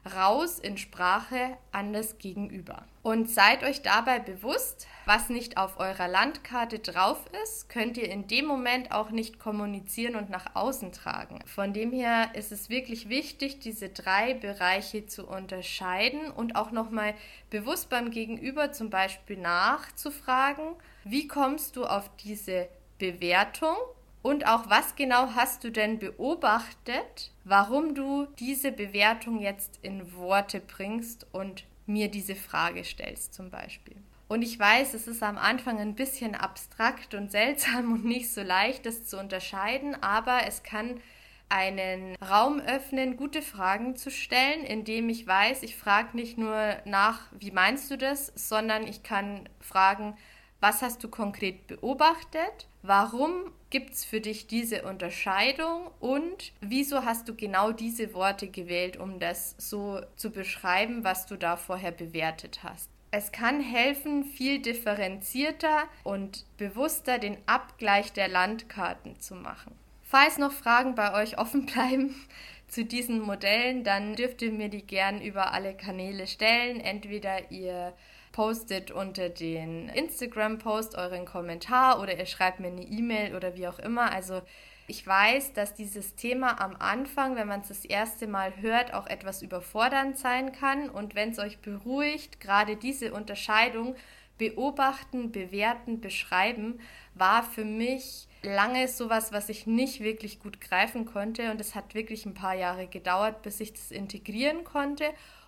[0.04, 2.84] raus in Sprache an das Gegenüber.
[3.02, 8.26] Und seid euch dabei bewusst, was nicht auf eurer Landkarte drauf ist, könnt ihr in
[8.26, 11.40] dem Moment auch nicht kommunizieren und nach außen tragen.
[11.46, 17.14] Von dem her ist es wirklich wichtig, diese drei Bereiche zu unterscheiden und auch nochmal
[17.48, 23.76] bewusst beim Gegenüber zum Beispiel nachzufragen, wie kommst du auf diese Bewertung
[24.22, 30.60] und auch, was genau hast du denn beobachtet, warum du diese Bewertung jetzt in Worte
[30.60, 33.96] bringst und mir diese Frage stellst zum Beispiel.
[34.28, 38.42] Und ich weiß, es ist am Anfang ein bisschen abstrakt und seltsam und nicht so
[38.42, 41.00] leicht, das zu unterscheiden, aber es kann
[41.48, 47.22] einen Raum öffnen, gute Fragen zu stellen, indem ich weiß, ich frage nicht nur nach,
[47.32, 50.16] wie meinst du das, sondern ich kann fragen,
[50.60, 52.68] was hast du konkret beobachtet?
[52.82, 55.90] Warum gibt es für dich diese Unterscheidung?
[56.00, 61.36] Und wieso hast du genau diese Worte gewählt, um das so zu beschreiben, was du
[61.36, 62.90] da vorher bewertet hast?
[63.12, 69.74] Es kann helfen, viel differenzierter und bewusster den Abgleich der Landkarten zu machen.
[70.02, 72.14] Falls noch Fragen bei euch offen bleiben
[72.68, 76.80] zu diesen Modellen, dann dürft ihr mir die gern über alle Kanäle stellen.
[76.80, 77.94] Entweder ihr
[78.40, 83.78] postet unter den Instagram-Post euren Kommentar oder ihr schreibt mir eine E-Mail oder wie auch
[83.78, 84.12] immer.
[84.12, 84.40] Also
[84.86, 89.06] ich weiß, dass dieses Thema am Anfang, wenn man es das erste Mal hört, auch
[89.08, 90.88] etwas überfordernd sein kann.
[90.88, 93.94] Und wenn es euch beruhigt, gerade diese Unterscheidung
[94.38, 96.80] beobachten, bewerten, beschreiben,
[97.12, 101.50] war für mich lange sowas, was ich nicht wirklich gut greifen konnte.
[101.50, 105.04] Und es hat wirklich ein paar Jahre gedauert, bis ich das integrieren konnte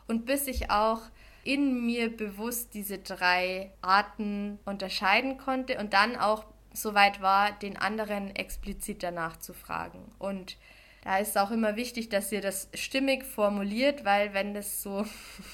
[0.08, 1.00] und bis ich auch
[1.44, 8.34] in mir bewusst diese drei Arten unterscheiden konnte und dann auch soweit war, den anderen
[8.34, 10.00] explizit danach zu fragen.
[10.18, 10.56] Und
[11.04, 15.04] da ist auch immer wichtig, dass ihr das stimmig formuliert, weil wenn das so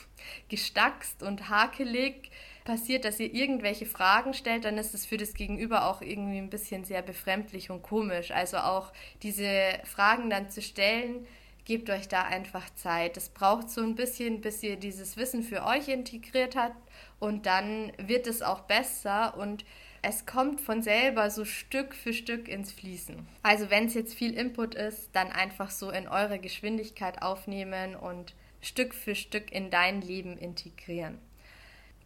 [0.49, 2.31] gestackst und hakelig
[2.65, 6.51] passiert, dass ihr irgendwelche Fragen stellt, dann ist es für das Gegenüber auch irgendwie ein
[6.51, 8.31] bisschen sehr befremdlich und komisch.
[8.31, 11.27] Also auch diese Fragen dann zu stellen,
[11.69, 13.19] gebt euch da einfach Zeit.
[13.19, 16.81] Es braucht so ein bisschen, bis ihr dieses Wissen für euch integriert habt
[17.21, 19.67] und dann wird es auch besser und
[20.01, 23.29] es kommt von selber so Stück für Stück ins Fließen.
[23.43, 28.35] Also wenn es jetzt viel Input ist, dann einfach so in eure Geschwindigkeit aufnehmen und
[28.63, 31.19] Stück für Stück in dein Leben integrieren.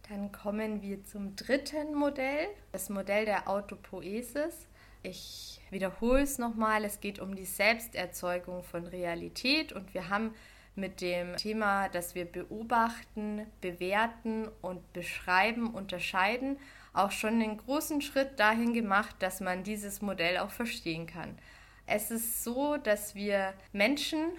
[0.09, 4.67] Dann kommen wir zum dritten Modell, das Modell der Autopoesis.
[5.05, 10.33] Ich wiederhole es nochmal, es geht um die Selbsterzeugung von Realität und wir haben
[10.75, 16.57] mit dem Thema, dass wir beobachten, bewerten und beschreiben, unterscheiden,
[16.93, 21.37] auch schon einen großen Schritt dahin gemacht, dass man dieses Modell auch verstehen kann.
[21.85, 24.31] Es ist so, dass wir Menschen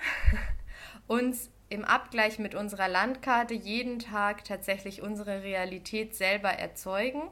[1.06, 7.30] uns im Abgleich mit unserer Landkarte jeden Tag tatsächlich unsere Realität selber erzeugen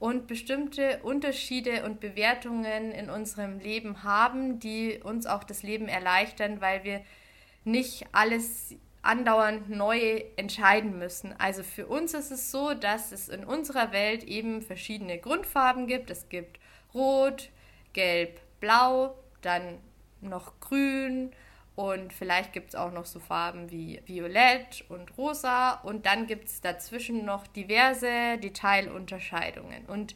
[0.00, 6.60] und bestimmte Unterschiede und Bewertungen in unserem Leben haben, die uns auch das Leben erleichtern,
[6.62, 7.02] weil wir
[7.64, 11.34] nicht alles andauernd neu entscheiden müssen.
[11.38, 16.10] Also für uns ist es so, dass es in unserer Welt eben verschiedene Grundfarben gibt.
[16.10, 16.58] Es gibt
[16.94, 17.50] Rot,
[17.92, 19.78] Gelb, Blau, dann
[20.22, 21.30] noch Grün
[21.80, 26.48] und vielleicht gibt es auch noch so Farben wie Violett und Rosa und dann gibt
[26.48, 29.86] es dazwischen noch diverse Detailunterscheidungen.
[29.86, 30.14] Und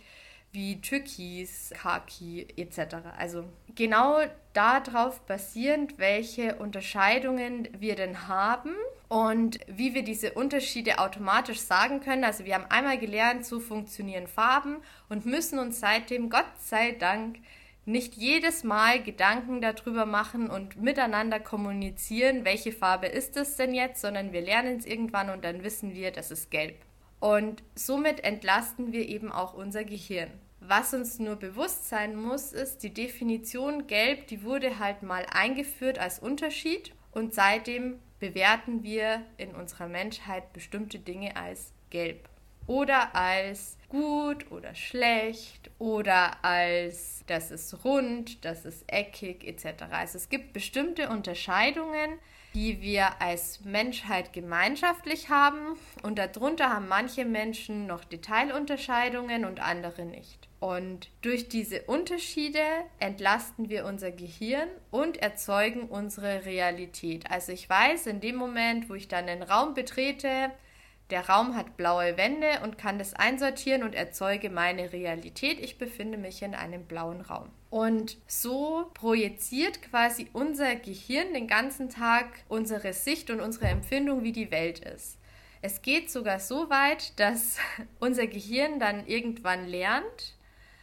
[0.53, 2.97] wie Türkis, Khaki etc.
[3.17, 4.19] Also genau
[4.53, 8.75] darauf basierend, welche Unterscheidungen wir denn haben
[9.09, 12.25] und wie wir diese Unterschiede automatisch sagen können.
[12.25, 17.39] Also wir haben einmal gelernt, so funktionieren Farben und müssen uns seitdem, Gott sei Dank,
[17.87, 24.01] nicht jedes Mal Gedanken darüber machen und miteinander kommunizieren, welche Farbe ist es denn jetzt,
[24.01, 26.77] sondern wir lernen es irgendwann und dann wissen wir, das ist gelb.
[27.21, 30.31] Und somit entlasten wir eben auch unser Gehirn.
[30.61, 35.99] Was uns nur bewusst sein muss, ist, die Definition gelb, die wurde halt mal eingeführt
[35.99, 42.29] als Unterschied und seitdem bewerten wir in unserer Menschheit bestimmte Dinge als gelb
[42.67, 49.85] oder als gut oder schlecht oder als das ist rund, das ist eckig etc.
[49.91, 52.19] Also es gibt bestimmte Unterscheidungen,
[52.55, 60.05] die wir als Menschheit gemeinschaftlich haben und darunter haben manche Menschen noch Detailunterscheidungen und andere
[60.05, 60.49] nicht.
[60.61, 62.63] Und durch diese Unterschiede
[62.99, 67.31] entlasten wir unser Gehirn und erzeugen unsere Realität.
[67.31, 70.53] Also ich weiß, in dem Moment, wo ich dann den Raum betrete,
[71.11, 75.61] der Raum hat blaue Wände und kann das einsortieren und erzeuge meine Realität.
[75.61, 77.51] Ich befinde mich in einem blauen Raum.
[77.69, 84.33] Und so projiziert quasi unser Gehirn den ganzen Tag unsere Sicht und unsere Empfindung, wie
[84.33, 85.19] die Welt ist.
[85.61, 87.59] Es geht sogar so weit, dass
[88.01, 90.37] unser Gehirn dann irgendwann lernt,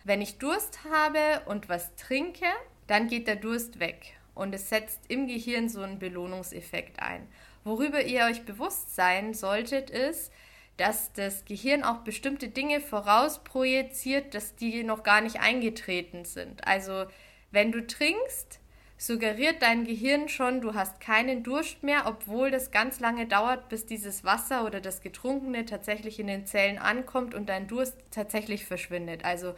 [0.04, 2.48] wenn ich Durst habe und was trinke,
[2.88, 7.28] dann geht der Durst weg und es setzt im Gehirn so einen Belohnungseffekt ein.
[7.64, 10.32] Worüber ihr euch bewusst sein solltet, ist,
[10.78, 16.68] dass das Gehirn auch bestimmte Dinge vorausprojiziert, dass die noch gar nicht eingetreten sind.
[16.68, 17.06] Also
[17.52, 18.60] wenn du trinkst,
[18.98, 23.86] suggeriert dein Gehirn schon, du hast keinen Durst mehr, obwohl das ganz lange dauert, bis
[23.86, 29.26] dieses Wasser oder das Getrunkene tatsächlich in den Zellen ankommt und dein Durst tatsächlich verschwindet.
[29.26, 29.56] Also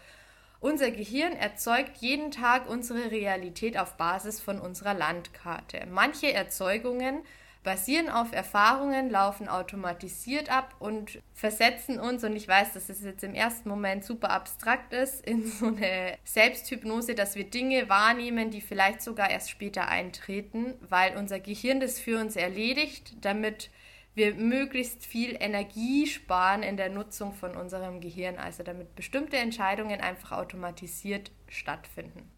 [0.60, 5.86] unser Gehirn erzeugt jeden Tag unsere Realität auf Basis von unserer Landkarte.
[5.90, 7.24] Manche Erzeugungen
[7.64, 13.24] basieren auf Erfahrungen, laufen automatisiert ab und versetzen uns, und ich weiß, dass es jetzt
[13.24, 18.62] im ersten Moment super abstrakt ist, in so eine Selbsthypnose, dass wir Dinge wahrnehmen, die
[18.62, 23.70] vielleicht sogar erst später eintreten, weil unser Gehirn das für uns erledigt, damit
[24.16, 30.02] wir möglichst viel Energie sparen in der Nutzung von unserem Gehirn, also damit bestimmte Entscheidungen
[30.02, 32.30] einfach automatisiert stattfinden.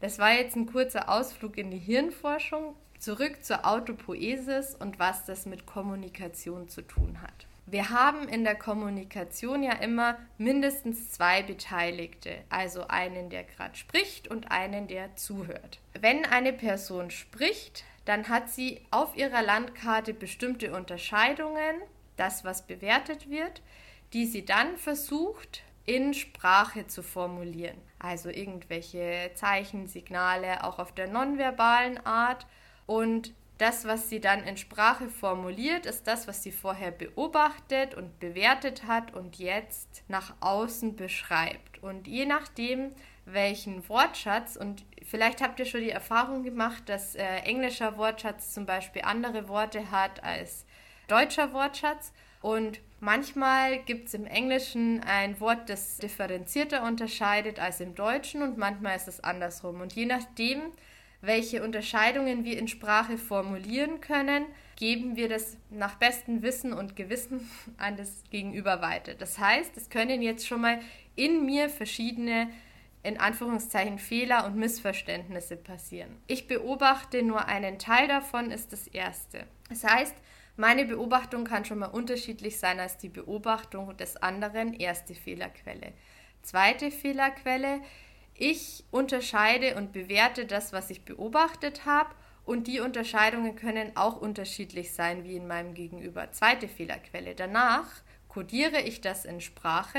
[0.00, 2.76] Das war jetzt ein kurzer Ausflug in die Hirnforschung.
[2.98, 7.46] Zurück zur Autopoesis und was das mit Kommunikation zu tun hat.
[7.66, 14.28] Wir haben in der Kommunikation ja immer mindestens zwei Beteiligte, also einen, der gerade spricht
[14.28, 15.78] und einen, der zuhört.
[15.92, 21.82] Wenn eine Person spricht, dann hat sie auf ihrer Landkarte bestimmte Unterscheidungen,
[22.16, 23.60] das was bewertet wird,
[24.14, 27.76] die sie dann versucht in Sprache zu formulieren.
[27.98, 32.46] Also irgendwelche Zeichen, Signale, auch auf der nonverbalen Art.
[32.88, 38.18] Und das, was sie dann in Sprache formuliert, ist das, was sie vorher beobachtet und
[38.18, 41.82] bewertet hat und jetzt nach außen beschreibt.
[41.82, 42.92] Und je nachdem,
[43.26, 48.64] welchen Wortschatz und vielleicht habt ihr schon die Erfahrung gemacht, dass äh, englischer Wortschatz zum
[48.64, 50.64] Beispiel andere Worte hat als
[51.08, 57.94] deutscher Wortschatz und manchmal gibt es im Englischen ein Wort, das differenzierter unterscheidet als im
[57.94, 60.72] Deutschen und manchmal ist es andersrum und je nachdem,
[61.20, 67.48] welche Unterscheidungen wir in Sprache formulieren können, geben wir das nach bestem Wissen und Gewissen
[67.78, 69.14] an das Gegenüber weiter.
[69.14, 70.80] Das heißt, es können jetzt schon mal
[71.16, 72.48] in mir verschiedene
[73.02, 76.16] in Anführungszeichen Fehler und Missverständnisse passieren.
[76.26, 79.46] Ich beobachte nur einen Teil davon, ist das erste.
[79.68, 80.14] Das heißt,
[80.56, 85.92] meine Beobachtung kann schon mal unterschiedlich sein als die Beobachtung des anderen, erste Fehlerquelle.
[86.42, 87.80] Zweite Fehlerquelle,
[88.38, 94.94] ich unterscheide und bewerte das, was ich beobachtet habe und die Unterscheidungen können auch unterschiedlich
[94.94, 96.32] sein wie in meinem Gegenüber.
[96.32, 97.34] Zweite Fehlerquelle.
[97.34, 97.86] Danach
[98.28, 99.98] kodiere ich das in Sprache.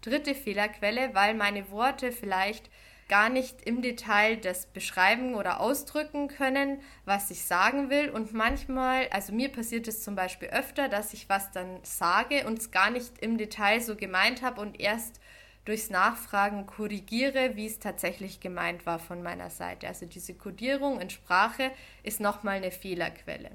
[0.00, 2.70] Dritte Fehlerquelle, weil meine Worte vielleicht
[3.08, 8.10] gar nicht im Detail das beschreiben oder ausdrücken können, was ich sagen will.
[8.10, 12.58] Und manchmal, also mir passiert es zum Beispiel öfter, dass ich was dann sage und
[12.58, 15.20] es gar nicht im Detail so gemeint habe und erst
[15.68, 19.86] durchs Nachfragen korrigiere, wie es tatsächlich gemeint war von meiner Seite.
[19.86, 21.70] Also diese Kodierung in Sprache
[22.02, 23.50] ist nochmal eine Fehlerquelle.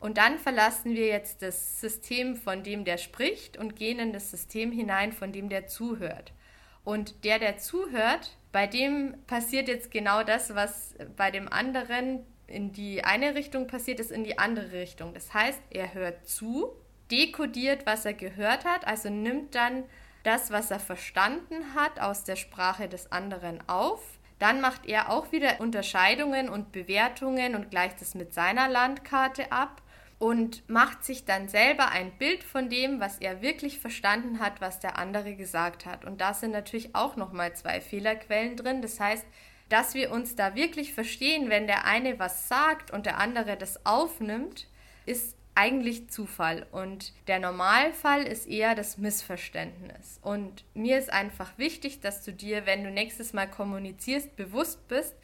[0.00, 4.32] Und dann verlassen wir jetzt das System, von dem der spricht, und gehen in das
[4.32, 6.32] System hinein, von dem der zuhört.
[6.82, 12.72] Und der, der zuhört, bei dem passiert jetzt genau das, was bei dem anderen in
[12.72, 15.14] die eine Richtung passiert, ist in die andere Richtung.
[15.14, 16.72] Das heißt, er hört zu,
[17.12, 19.84] dekodiert, was er gehört hat, also nimmt dann
[20.22, 24.00] das, was er verstanden hat, aus der Sprache des anderen auf.
[24.38, 29.82] Dann macht er auch wieder Unterscheidungen und Bewertungen und gleicht es mit seiner Landkarte ab
[30.18, 34.78] und macht sich dann selber ein Bild von dem, was er wirklich verstanden hat, was
[34.78, 36.04] der andere gesagt hat.
[36.04, 38.82] Und da sind natürlich auch nochmal zwei Fehlerquellen drin.
[38.82, 39.26] Das heißt,
[39.68, 43.84] dass wir uns da wirklich verstehen, wenn der eine was sagt und der andere das
[43.84, 44.68] aufnimmt,
[45.06, 50.18] ist eigentlich Zufall und der Normalfall ist eher das Missverständnis.
[50.22, 55.14] Und mir ist einfach wichtig, dass du dir, wenn du nächstes Mal kommunizierst, bewusst bist,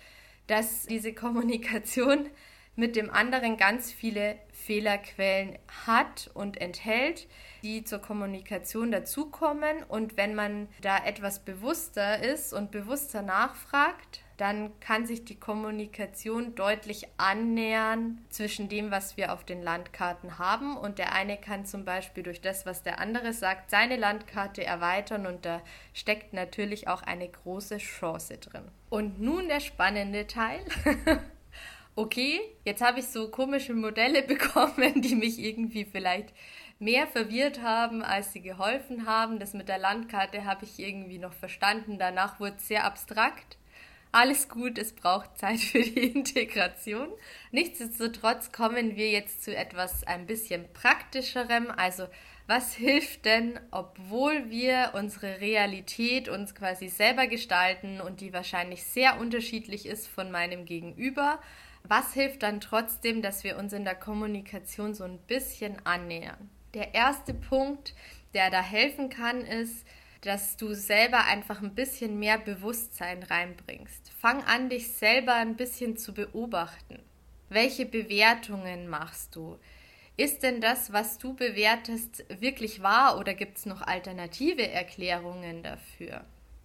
[0.47, 2.29] dass diese Kommunikation
[2.77, 7.27] mit dem anderen ganz viele Fehlerquellen hat und enthält,
[7.63, 9.83] die zur Kommunikation dazukommen.
[9.89, 16.55] Und wenn man da etwas bewusster ist und bewusster nachfragt, dann kann sich die Kommunikation
[16.55, 20.77] deutlich annähern zwischen dem, was wir auf den Landkarten haben.
[20.77, 25.27] Und der eine kann zum Beispiel durch das, was der andere sagt, seine Landkarte erweitern
[25.27, 25.61] und da
[25.93, 28.63] steckt natürlich auch eine große Chance drin.
[28.91, 30.61] Und nun der spannende Teil.
[31.97, 36.33] okay, jetzt habe ich so komische Modelle bekommen, die mich irgendwie vielleicht
[36.79, 39.41] mehr verwirrt haben, als sie geholfen haben.
[39.41, 41.99] Das mit der Landkarte habe ich irgendwie noch verstanden.
[41.99, 43.59] Danach wurde es sehr abstrakt
[44.13, 47.09] alles gut, es braucht Zeit für die Integration.
[47.51, 51.71] Nichtsdestotrotz kommen wir jetzt zu etwas ein bisschen praktischerem.
[51.71, 52.07] Also
[52.47, 59.21] was hilft denn, obwohl wir unsere Realität uns quasi selber gestalten und die wahrscheinlich sehr
[59.21, 61.41] unterschiedlich ist von meinem Gegenüber?
[61.85, 66.49] Was hilft dann trotzdem, dass wir uns in der Kommunikation so ein bisschen annähern?
[66.73, 67.95] Der erste Punkt,
[68.33, 69.87] der da helfen kann, ist,
[70.23, 74.11] dass du selber einfach ein bisschen mehr Bewusstsein reinbringst.
[74.19, 76.99] Fang an, dich selber ein bisschen zu beobachten.
[77.49, 79.59] Welche Bewertungen machst du?
[80.17, 86.25] Ist denn das, was du bewertest, wirklich wahr oder gibt es noch alternative Erklärungen dafür?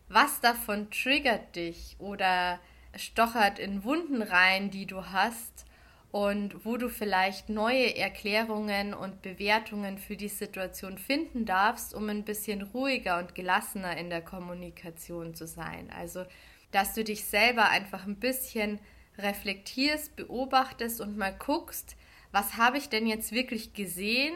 [0.10, 2.60] Was davon triggert dich oder
[2.96, 5.66] stochert in Wunden rein, die du hast
[6.14, 12.24] und wo du vielleicht neue Erklärungen und Bewertungen für die Situation finden darfst, um ein
[12.24, 15.90] bisschen ruhiger und gelassener in der Kommunikation zu sein.
[15.98, 16.24] Also,
[16.72, 18.80] dass du dich selber einfach ein bisschen
[19.18, 21.96] reflektierst, beobachtest und mal guckst,
[22.32, 24.36] was habe ich denn jetzt wirklich gesehen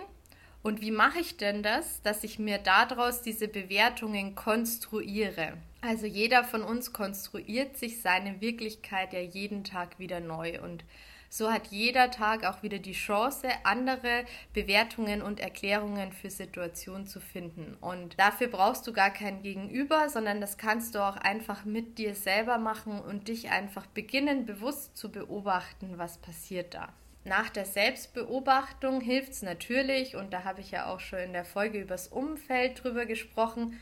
[0.63, 5.53] und wie mache ich denn das, dass ich mir daraus diese Bewertungen konstruiere?
[5.81, 10.83] Also jeder von uns konstruiert sich seine Wirklichkeit ja jeden Tag wieder neu und
[11.29, 17.19] so hat jeder Tag auch wieder die Chance, andere Bewertungen und Erklärungen für Situationen zu
[17.19, 17.75] finden.
[17.81, 22.15] Und dafür brauchst du gar kein Gegenüber, sondern das kannst du auch einfach mit dir
[22.15, 26.93] selber machen und dich einfach beginnen, bewusst zu beobachten, was passiert da.
[27.27, 31.43] Nach der Selbstbeobachtung hilft es natürlich, und da habe ich ja auch schon in der
[31.43, 33.77] Folge übers Umfeld drüber gesprochen,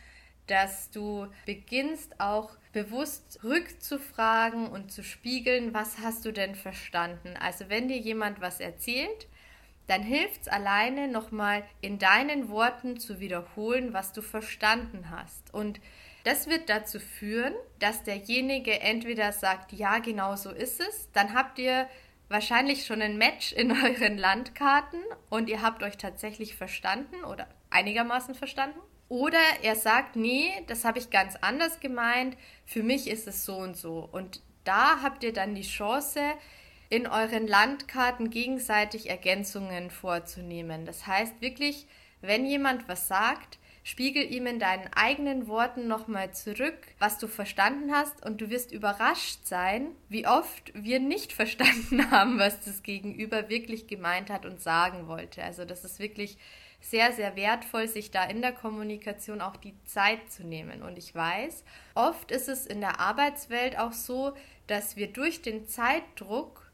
[0.47, 7.35] dass du beginnst auch bewusst rückzufragen und zu spiegeln, was hast du denn verstanden?
[7.39, 9.27] Also wenn dir jemand was erzählt,
[9.87, 15.53] dann hilft es alleine nochmal in deinen Worten zu wiederholen, was du verstanden hast.
[15.53, 15.79] Und
[16.23, 21.59] das wird dazu führen, dass derjenige entweder sagt, ja, genau so ist es, dann habt
[21.59, 21.87] ihr
[22.29, 28.33] wahrscheinlich schon ein Match in euren Landkarten und ihr habt euch tatsächlich verstanden oder einigermaßen
[28.33, 28.79] verstanden.
[29.07, 32.35] Oder er sagt, nee, das habe ich ganz anders gemeint,
[32.65, 34.09] für mich ist es so und so.
[34.11, 36.21] Und da habt ihr dann die Chance,
[36.89, 40.85] in euren Landkarten gegenseitig Ergänzungen vorzunehmen.
[40.85, 41.87] Das heißt wirklich,
[42.21, 47.91] wenn jemand was sagt, spiegel ihm in deinen eigenen Worten nochmal zurück, was du verstanden
[47.93, 53.49] hast und du wirst überrascht sein, wie oft wir nicht verstanden haben, was das Gegenüber
[53.49, 55.43] wirklich gemeint hat und sagen wollte.
[55.43, 56.37] Also das ist wirklich
[56.85, 60.83] sehr, sehr wertvoll, sich da in der Kommunikation auch die Zeit zu nehmen.
[60.83, 61.63] Und ich weiß,
[61.95, 64.33] oft ist es in der Arbeitswelt auch so,
[64.67, 66.71] dass wir durch den Zeitdruck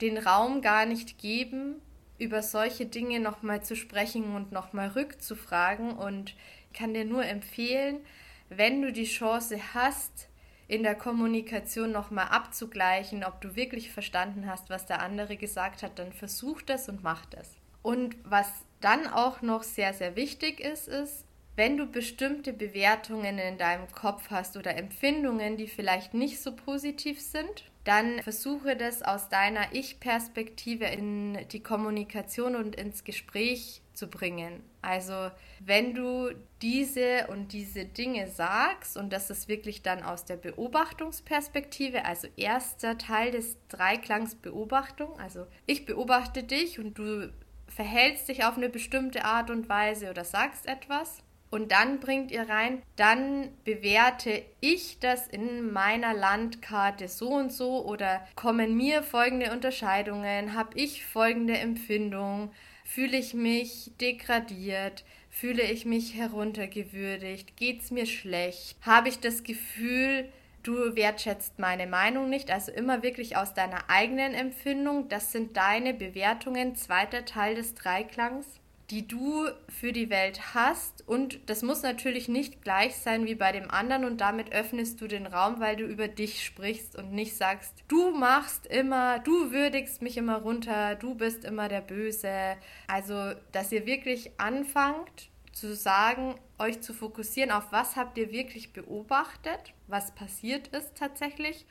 [0.00, 1.82] den Raum gar nicht geben,
[2.18, 5.92] über solche Dinge nochmal zu sprechen und nochmal rückzufragen.
[5.92, 6.34] Und
[6.70, 8.00] ich kann dir nur empfehlen,
[8.48, 10.28] wenn du die Chance hast,
[10.68, 15.98] in der Kommunikation nochmal abzugleichen, ob du wirklich verstanden hast, was der andere gesagt hat,
[15.98, 17.56] dann versuch das und mach das.
[17.82, 21.24] Und was dann auch noch sehr, sehr wichtig ist, ist,
[21.56, 27.20] wenn du bestimmte Bewertungen in deinem Kopf hast oder Empfindungen, die vielleicht nicht so positiv
[27.20, 34.62] sind, dann versuche das aus deiner Ich-Perspektive in die Kommunikation und ins Gespräch zu bringen.
[34.82, 36.30] Also wenn du
[36.62, 42.96] diese und diese Dinge sagst, und das ist wirklich dann aus der Beobachtungsperspektive, also erster
[42.96, 47.32] Teil des Dreiklangs Beobachtung, also ich beobachte dich und du
[47.70, 52.48] verhältst dich auf eine bestimmte Art und Weise oder sagst etwas und dann bringt ihr
[52.48, 59.52] rein, dann bewerte ich das in meiner Landkarte so und so oder kommen mir folgende
[59.52, 62.52] Unterscheidungen, habe ich folgende Empfindung,
[62.84, 69.42] fühle ich mich degradiert, fühle ich mich heruntergewürdigt, geht es mir schlecht, habe ich das
[69.42, 70.28] Gefühl,
[70.62, 75.94] du wertschätzt meine Meinung nicht, also immer wirklich aus deiner eigenen Empfindung, das sind deine
[75.94, 81.06] Bewertungen, zweiter Teil des Dreiklangs die du für die Welt hast.
[81.06, 85.06] Und das muss natürlich nicht gleich sein wie bei dem anderen und damit öffnest du
[85.06, 90.02] den Raum, weil du über dich sprichst und nicht sagst, du machst immer, du würdigst
[90.02, 92.56] mich immer runter, du bist immer der Böse.
[92.88, 98.72] Also, dass ihr wirklich anfangt zu sagen, euch zu fokussieren auf was habt ihr wirklich
[98.72, 101.66] beobachtet, was passiert ist tatsächlich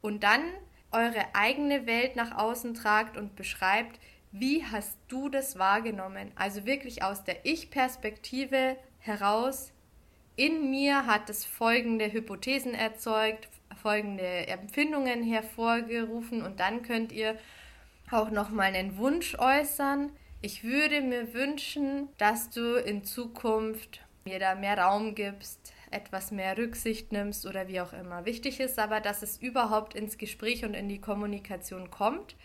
[0.00, 0.42] und dann
[0.90, 4.00] eure eigene Welt nach außen tragt und beschreibt,
[4.32, 6.32] wie hast du das wahrgenommen?
[6.34, 9.72] Also wirklich aus der Ich-Perspektive heraus.
[10.36, 13.48] In mir hat es folgende Hypothesen erzeugt,
[13.82, 17.38] folgende Empfindungen hervorgerufen und dann könnt ihr
[18.10, 20.10] auch noch mal einen Wunsch äußern.
[20.40, 26.56] Ich würde mir wünschen, dass du in Zukunft mir da mehr Raum gibst, etwas mehr
[26.56, 28.24] Rücksicht nimmst oder wie auch immer.
[28.24, 32.36] Wichtig ist aber, dass es überhaupt ins Gespräch und in die Kommunikation kommt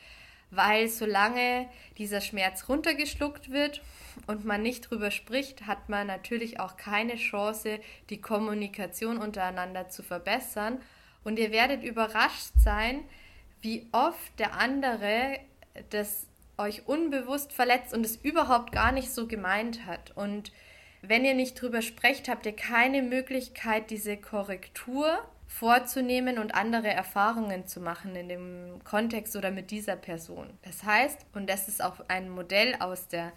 [0.55, 1.67] weil solange
[1.97, 3.81] dieser Schmerz runtergeschluckt wird
[4.27, 7.79] und man nicht drüber spricht, hat man natürlich auch keine Chance,
[8.09, 10.79] die Kommunikation untereinander zu verbessern.
[11.23, 13.03] Und ihr werdet überrascht sein,
[13.61, 15.39] wie oft der andere
[15.89, 16.27] das
[16.63, 20.11] euch unbewusst verletzt und es überhaupt gar nicht so gemeint hat.
[20.15, 20.51] Und
[21.01, 27.67] wenn ihr nicht drüber sprecht, habt ihr keine Möglichkeit, diese Korrektur vorzunehmen und andere Erfahrungen
[27.67, 30.49] zu machen in dem Kontext oder mit dieser Person.
[30.63, 33.33] Das heißt, und das ist auch ein Modell aus der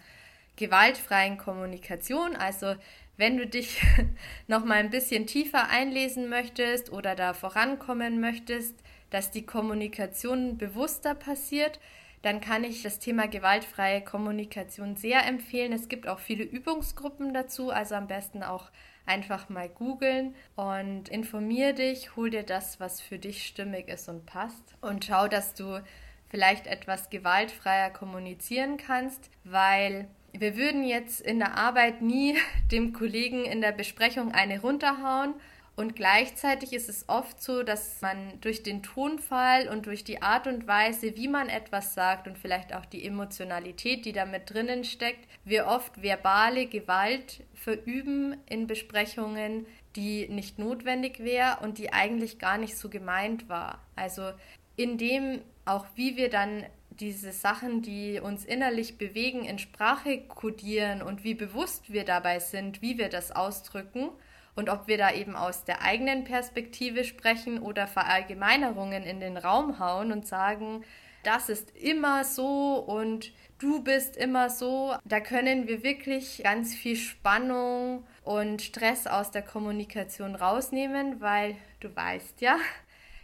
[0.55, 2.75] gewaltfreien Kommunikation, also
[3.17, 3.81] wenn du dich
[4.47, 8.75] noch mal ein bisschen tiefer einlesen möchtest oder da vorankommen möchtest,
[9.09, 11.79] dass die Kommunikation bewusster passiert,
[12.21, 15.71] dann kann ich das Thema gewaltfreie Kommunikation sehr empfehlen.
[15.71, 18.71] Es gibt auch viele Übungsgruppen dazu, also am besten auch
[19.05, 24.25] einfach mal googeln und informier dich, hol dir das, was für dich stimmig ist und
[24.25, 25.81] passt und schau, dass du
[26.29, 32.35] vielleicht etwas gewaltfreier kommunizieren kannst, weil wir würden jetzt in der Arbeit nie
[32.71, 35.35] dem Kollegen in der Besprechung eine runterhauen
[35.77, 40.47] und gleichzeitig ist es oft so, dass man durch den Tonfall und durch die Art
[40.47, 44.83] und Weise, wie man etwas sagt und vielleicht auch die Emotionalität, die da mit drinnen
[44.83, 52.39] steckt, wir oft verbale Gewalt verüben in Besprechungen, die nicht notwendig wäre und die eigentlich
[52.39, 53.79] gar nicht so gemeint war.
[53.95, 54.31] Also
[54.77, 61.23] indem auch wie wir dann diese Sachen, die uns innerlich bewegen, in Sprache kodieren und
[61.23, 64.09] wie bewusst wir dabei sind, wie wir das ausdrücken
[64.57, 69.79] und ob wir da eben aus der eigenen Perspektive sprechen oder Verallgemeinerungen in den Raum
[69.79, 70.83] hauen und sagen,
[71.23, 76.95] das ist immer so und du bist immer so, da können wir wirklich ganz viel
[76.95, 82.57] Spannung und Stress aus der Kommunikation rausnehmen, weil du weißt ja,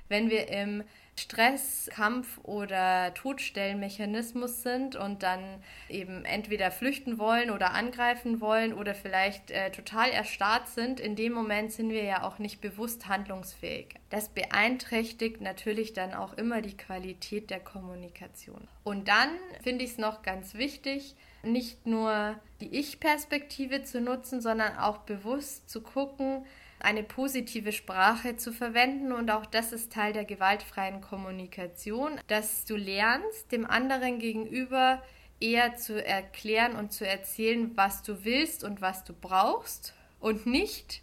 [0.10, 0.84] wenn wir im
[1.16, 5.40] Stress, Kampf oder Todstellmechanismus sind und dann
[5.88, 11.34] eben entweder flüchten wollen oder angreifen wollen oder vielleicht äh, total erstarrt sind, in dem
[11.34, 13.96] Moment sind wir ja auch nicht bewusst handlungsfähig.
[14.10, 18.68] Das beeinträchtigt natürlich dann auch immer die Qualität der Kommunikation.
[18.84, 19.30] Und dann
[19.62, 25.70] finde ich es noch ganz wichtig, nicht nur die Ich-Perspektive zu nutzen, sondern auch bewusst
[25.70, 26.46] zu gucken,
[26.84, 32.76] eine positive Sprache zu verwenden und auch das ist Teil der gewaltfreien Kommunikation, dass du
[32.76, 35.02] lernst, dem anderen gegenüber
[35.40, 41.02] eher zu erklären und zu erzählen, was du willst und was du brauchst und nicht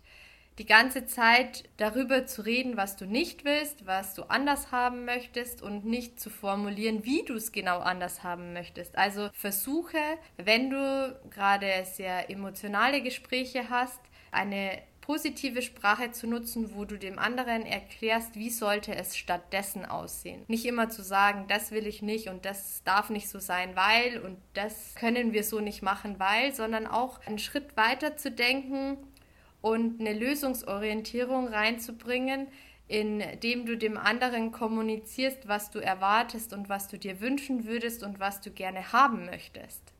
[0.59, 5.62] die ganze Zeit darüber zu reden, was du nicht willst, was du anders haben möchtest
[5.62, 8.99] und nicht zu formulieren, wie du es genau anders haben möchtest.
[8.99, 9.97] Also versuche,
[10.37, 14.01] wenn du gerade sehr emotionale Gespräche hast,
[14.33, 20.44] eine positive Sprache zu nutzen, wo du dem anderen erklärst, wie sollte es stattdessen aussehen.
[20.48, 24.20] Nicht immer zu sagen, das will ich nicht und das darf nicht so sein, weil
[24.20, 28.98] und das können wir so nicht machen, weil, sondern auch einen Schritt weiter zu denken
[29.61, 32.46] und eine Lösungsorientierung reinzubringen,
[32.88, 38.18] indem du dem anderen kommunizierst, was du erwartest und was du dir wünschen würdest und
[38.18, 39.92] was du gerne haben möchtest.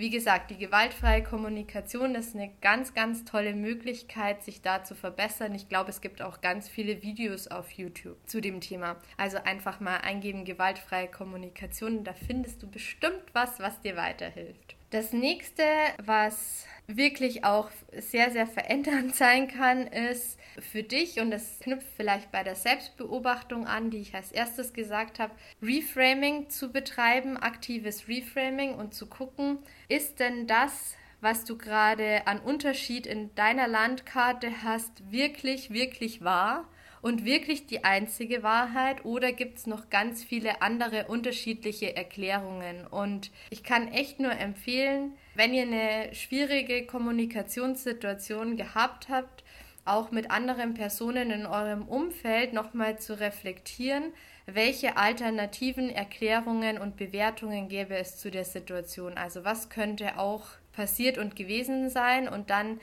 [0.00, 5.56] Wie gesagt, die gewaltfreie Kommunikation ist eine ganz, ganz tolle Möglichkeit, sich da zu verbessern.
[5.56, 8.94] Ich glaube, es gibt auch ganz viele Videos auf YouTube zu dem Thema.
[9.16, 14.77] Also einfach mal eingeben gewaltfreie Kommunikation, da findest du bestimmt was, was dir weiterhilft.
[14.90, 15.64] Das nächste,
[16.02, 22.32] was wirklich auch sehr, sehr verändernd sein kann, ist für dich, und das knüpft vielleicht
[22.32, 28.74] bei der Selbstbeobachtung an, die ich als erstes gesagt habe, Reframing zu betreiben, aktives Reframing
[28.74, 29.58] und zu gucken,
[29.88, 36.66] ist denn das, was du gerade an Unterschied in deiner Landkarte hast, wirklich, wirklich wahr?
[37.00, 42.86] Und wirklich die einzige Wahrheit oder gibt es noch ganz viele andere unterschiedliche Erklärungen?
[42.86, 49.44] Und ich kann echt nur empfehlen, wenn ihr eine schwierige Kommunikationssituation gehabt habt,
[49.84, 54.12] auch mit anderen Personen in eurem Umfeld nochmal zu reflektieren,
[54.46, 59.16] welche alternativen Erklärungen und Bewertungen gäbe es zu der Situation.
[59.16, 62.80] Also was könnte auch passiert und gewesen sein und dann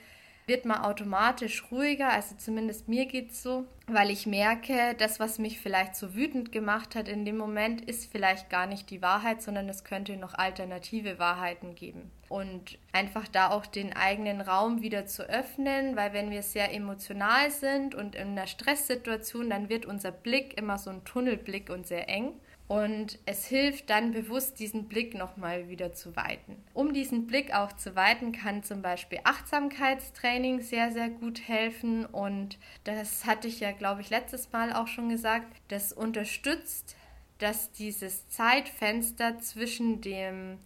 [0.48, 5.40] wird man automatisch ruhiger, also zumindest mir geht es so, weil ich merke, das, was
[5.40, 9.42] mich vielleicht so wütend gemacht hat in dem Moment, ist vielleicht gar nicht die Wahrheit,
[9.42, 12.12] sondern es könnte noch alternative Wahrheiten geben.
[12.30, 17.52] Und einfach da auch den eigenen Raum wieder zu öffnen, weil wenn wir sehr emotional
[17.52, 22.10] sind und in einer Stresssituation, dann wird unser Blick immer so ein Tunnelblick und sehr
[22.10, 22.34] eng.
[22.68, 26.64] Und es hilft dann bewusst, diesen Blick nochmal wieder zu weiten.
[26.74, 32.06] Um diesen Blick auch zu weiten, kann zum Beispiel Achtsamkeitstraining sehr, sehr gut helfen.
[32.08, 35.46] Und das hatte ich ja, glaube ich, letztes Mal auch schon gesagt.
[35.68, 36.96] Das unterstützt,
[37.38, 40.58] dass dieses Zeitfenster zwischen dem,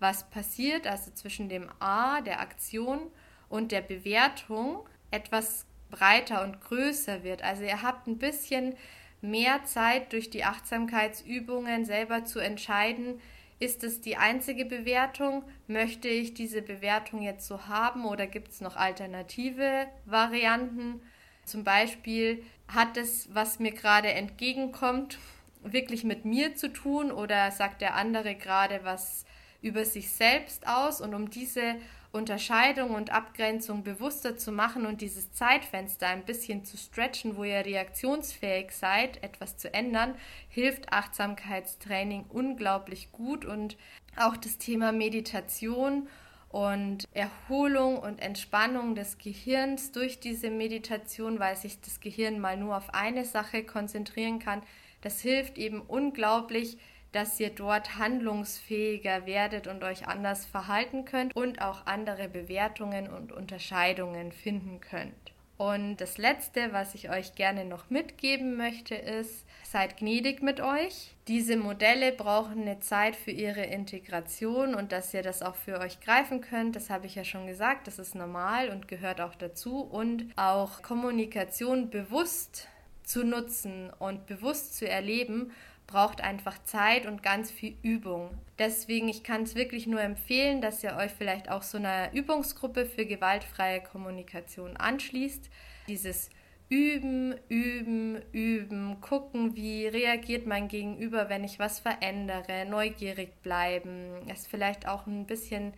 [0.00, 3.00] was passiert, also zwischen dem A, der Aktion
[3.48, 7.42] und der Bewertung, etwas breiter und größer wird.
[7.42, 8.74] Also ihr habt ein bisschen
[9.20, 13.20] mehr Zeit durch die Achtsamkeitsübungen selber zu entscheiden,
[13.60, 15.42] ist es die einzige Bewertung?
[15.66, 21.00] Möchte ich diese Bewertung jetzt so haben oder gibt es noch alternative Varianten?
[21.44, 25.18] Zum Beispiel hat es, was mir gerade entgegenkommt,
[25.62, 29.24] wirklich mit mir zu tun oder sagt der andere gerade was
[29.60, 31.00] über sich selbst aus?
[31.00, 31.74] Und um diese
[32.10, 37.64] Unterscheidung und Abgrenzung bewusster zu machen und dieses Zeitfenster ein bisschen zu stretchen, wo ihr
[37.64, 40.14] reaktionsfähig seid, etwas zu ändern,
[40.48, 43.76] hilft Achtsamkeitstraining unglaublich gut und
[44.16, 46.08] auch das Thema Meditation
[46.48, 49.92] und Erholung und Entspannung des Gehirns.
[49.92, 54.62] Durch diese Meditation, weil sich das Gehirn mal nur auf eine Sache konzentrieren kann,
[55.02, 56.78] das hilft eben unglaublich,
[57.12, 63.32] dass ihr dort handlungsfähiger werdet und euch anders verhalten könnt und auch andere Bewertungen und
[63.32, 65.32] Unterscheidungen finden könnt.
[65.58, 71.16] Und das Letzte, was ich euch gerne noch mitgeben möchte, ist, seid gnädig mit euch.
[71.26, 75.98] Diese Modelle brauchen eine Zeit für ihre Integration und dass ihr das auch für euch
[76.00, 79.80] greifen könnt, das habe ich ja schon gesagt, das ist normal und gehört auch dazu.
[79.80, 82.68] Und auch Kommunikation bewusst
[83.02, 85.50] zu nutzen und bewusst zu erleben
[85.88, 88.30] braucht einfach Zeit und ganz viel Übung.
[88.58, 92.86] Deswegen, ich kann es wirklich nur empfehlen, dass ihr euch vielleicht auch so einer Übungsgruppe
[92.86, 95.50] für gewaltfreie Kommunikation anschließt.
[95.88, 96.30] Dieses
[96.68, 104.46] Üben, üben, üben, gucken, wie reagiert mein Gegenüber, wenn ich was verändere, neugierig bleiben, es
[104.46, 105.72] vielleicht auch ein bisschen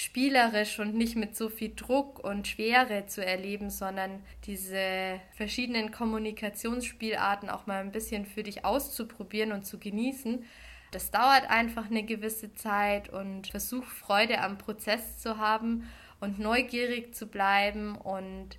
[0.00, 7.50] spielerisch und nicht mit so viel Druck und Schwere zu erleben, sondern diese verschiedenen Kommunikationsspielarten
[7.50, 10.44] auch mal ein bisschen für dich auszuprobieren und zu genießen.
[10.90, 15.88] Das dauert einfach eine gewisse Zeit und versuch Freude am Prozess zu haben
[16.18, 18.58] und neugierig zu bleiben und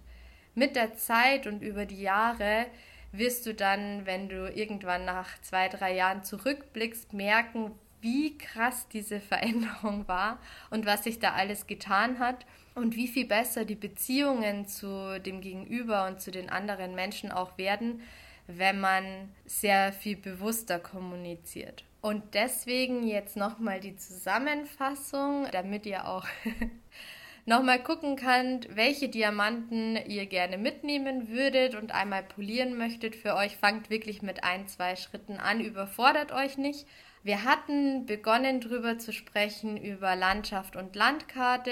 [0.53, 2.67] mit der Zeit und über die Jahre
[3.11, 7.71] wirst du dann, wenn du irgendwann nach zwei, drei Jahren zurückblickst, merken,
[8.01, 10.39] wie krass diese Veränderung war
[10.69, 12.45] und was sich da alles getan hat
[12.75, 17.57] und wie viel besser die Beziehungen zu dem Gegenüber und zu den anderen Menschen auch
[17.57, 18.01] werden,
[18.47, 21.83] wenn man sehr viel bewusster kommuniziert.
[22.01, 26.25] Und deswegen jetzt nochmal die Zusammenfassung, damit ihr auch
[27.45, 33.57] nochmal gucken könnt, welche Diamanten ihr gerne mitnehmen würdet und einmal polieren möchtet für euch.
[33.57, 36.85] Fangt wirklich mit ein, zwei Schritten an, überfordert euch nicht.
[37.23, 41.71] Wir hatten begonnen darüber zu sprechen über Landschaft und Landkarte.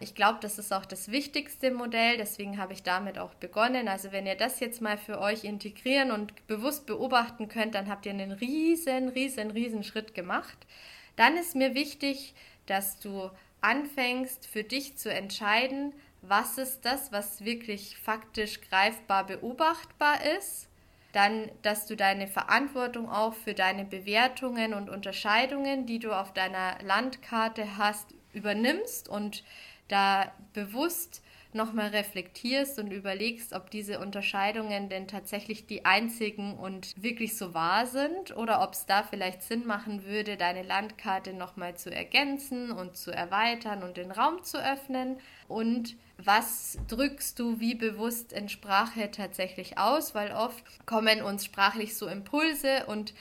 [0.00, 3.88] Ich glaube, das ist auch das wichtigste Modell, deswegen habe ich damit auch begonnen.
[3.88, 8.04] Also wenn ihr das jetzt mal für euch integrieren und bewusst beobachten könnt, dann habt
[8.04, 10.58] ihr einen riesen, riesen, riesen Schritt gemacht.
[11.16, 12.34] Dann ist mir wichtig,
[12.66, 13.30] dass du
[13.62, 20.68] anfängst für dich zu entscheiden, was ist das, was wirklich faktisch greifbar beobachtbar ist
[21.12, 26.78] dann, dass du deine Verantwortung auch für deine Bewertungen und Unterscheidungen, die du auf deiner
[26.82, 29.44] Landkarte hast, übernimmst und
[29.88, 31.21] da bewusst
[31.54, 37.86] nochmal reflektierst und überlegst, ob diese Unterscheidungen denn tatsächlich die einzigen und wirklich so wahr
[37.86, 42.96] sind oder ob es da vielleicht Sinn machen würde, deine Landkarte nochmal zu ergänzen und
[42.96, 45.18] zu erweitern und den Raum zu öffnen?
[45.48, 51.96] Und was drückst du wie bewusst in Sprache tatsächlich aus, weil oft kommen uns sprachlich
[51.96, 53.12] so Impulse und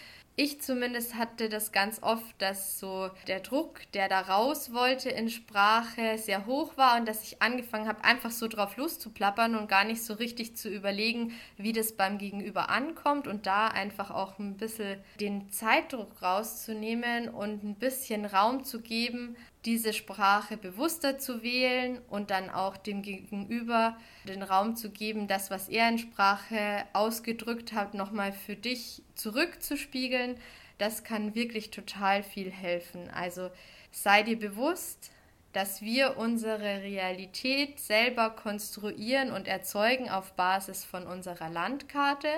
[0.42, 5.30] ich zumindest hatte das ganz oft, dass so der Druck, der da raus wollte in
[5.30, 9.84] Sprache, sehr hoch war und dass ich angefangen habe, einfach so drauf loszuplappern und gar
[9.84, 14.58] nicht so richtig zu überlegen, wie das beim Gegenüber ankommt und da einfach auch ein
[14.58, 19.36] bisschen den Zeitdruck rauszunehmen und ein bisschen Raum zu geben,
[19.66, 23.96] diese Sprache bewusster zu wählen und dann auch dem Gegenüber
[24.28, 30.38] den Raum zu geben, das, was er in Sprache ausgedrückt hat, nochmal für dich zurückzuspiegeln,
[30.80, 33.10] das kann wirklich total viel helfen.
[33.12, 33.52] Also
[33.92, 35.12] sei dir bewusst,
[35.54, 42.30] dass wir unsere Realität selber konstruieren und erzeugen auf Basis von unserer Landkarte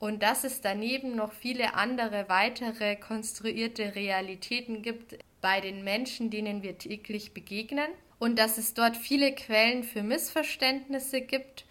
[0.00, 6.62] und dass es daneben noch viele andere weitere konstruierte Realitäten gibt, bei den Menschen, denen
[6.62, 7.88] wir täglich begegnen.
[8.18, 11.64] Und dass es dort viele Quellen für Missverständnisse gibt,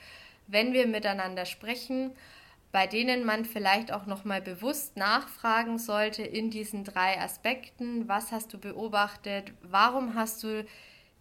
[0.48, 2.12] wenn wir miteinander sprechen,
[2.72, 8.32] bei denen man vielleicht auch noch mal bewusst nachfragen sollte in diesen drei Aspekten, was
[8.32, 10.66] hast du beobachtet, warum hast du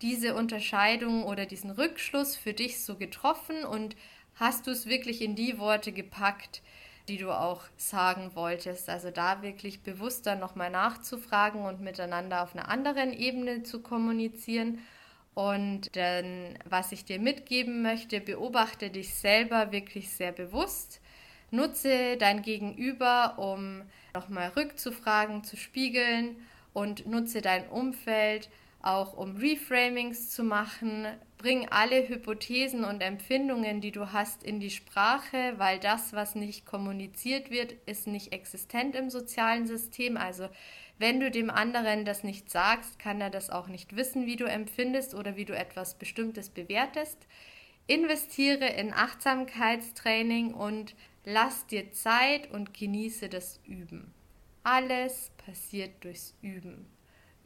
[0.03, 3.65] diese Unterscheidung oder diesen Rückschluss für dich so getroffen?
[3.65, 3.97] Und
[4.35, 6.63] hast du es wirklich in die Worte gepackt,
[7.09, 8.89] die du auch sagen wolltest.
[8.89, 14.81] Also da wirklich bewusster nochmal nachzufragen und miteinander auf einer anderen Ebene zu kommunizieren.
[15.35, 21.01] Und dann, was ich dir mitgeben möchte, beobachte dich selber wirklich sehr bewusst.
[21.51, 23.83] Nutze dein Gegenüber, um
[24.15, 26.37] nochmal rückzufragen, zu spiegeln
[26.73, 28.51] und nutze dein Umfeld
[28.89, 34.71] auch um Reframings zu machen, bring alle Hypothesen und Empfindungen, die du hast, in die
[34.71, 40.17] Sprache, weil das, was nicht kommuniziert wird, ist nicht existent im sozialen System.
[40.17, 40.49] Also
[40.99, 44.47] wenn du dem anderen das nicht sagst, kann er das auch nicht wissen, wie du
[44.47, 47.19] empfindest oder wie du etwas Bestimmtes bewertest.
[47.87, 54.13] Investiere in Achtsamkeitstraining und lass dir Zeit und genieße das Üben.
[54.63, 56.98] Alles passiert durchs Üben.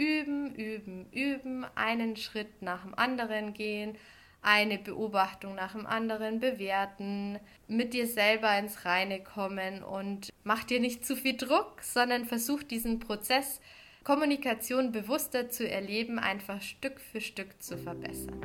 [0.02, 3.96] Üben, üben, üben, einen Schritt nach dem anderen gehen,
[4.42, 7.38] eine Beobachtung nach dem anderen bewerten,
[7.68, 12.64] mit dir selber ins Reine kommen und mach dir nicht zu viel Druck, sondern versuch
[12.64, 13.60] diesen Prozess
[14.02, 18.40] Kommunikation bewusster zu erleben, einfach Stück für Stück zu verbessern.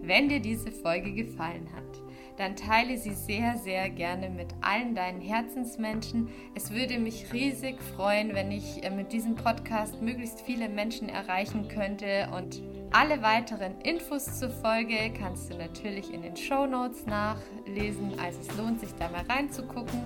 [0.00, 2.05] Wenn dir diese Folge gefallen hat,
[2.36, 6.28] dann teile sie sehr, sehr gerne mit allen deinen Herzensmenschen.
[6.54, 11.68] Es würde mich riesig freuen, wenn ich äh, mit diesem Podcast möglichst viele Menschen erreichen
[11.68, 12.28] könnte.
[12.36, 12.62] Und
[12.92, 18.18] alle weiteren Infos zur Folge kannst du natürlich in den Show Notes nachlesen.
[18.18, 20.00] Also es lohnt sich da mal reinzugucken.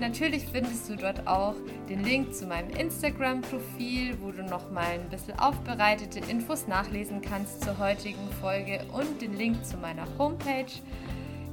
[0.00, 1.54] Natürlich findest du dort auch
[1.88, 7.62] den Link zu meinem Instagram-Profil, wo du noch mal ein bisschen aufbereitete Infos nachlesen kannst
[7.62, 10.66] zur heutigen Folge und den Link zu meiner Homepage.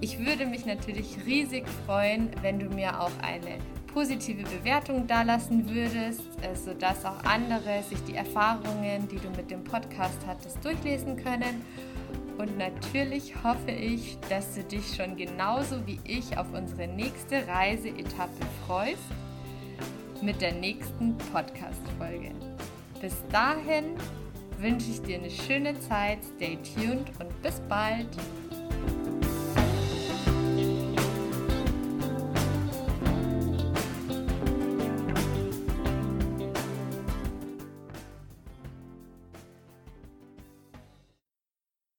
[0.01, 3.57] Ich würde mich natürlich riesig freuen, wenn du mir auch eine
[3.93, 6.21] positive Bewertung dalassen würdest,
[6.63, 11.65] sodass auch andere sich die Erfahrungen, die du mit dem Podcast hattest, durchlesen können.
[12.37, 18.45] Und natürlich hoffe ich, dass du dich schon genauso wie ich auf unsere nächste Reiseetappe
[18.65, 19.01] freust
[20.21, 22.31] mit der nächsten Podcast-Folge.
[23.01, 23.95] Bis dahin
[24.59, 28.07] wünsche ich dir eine schöne Zeit, stay tuned und bis bald.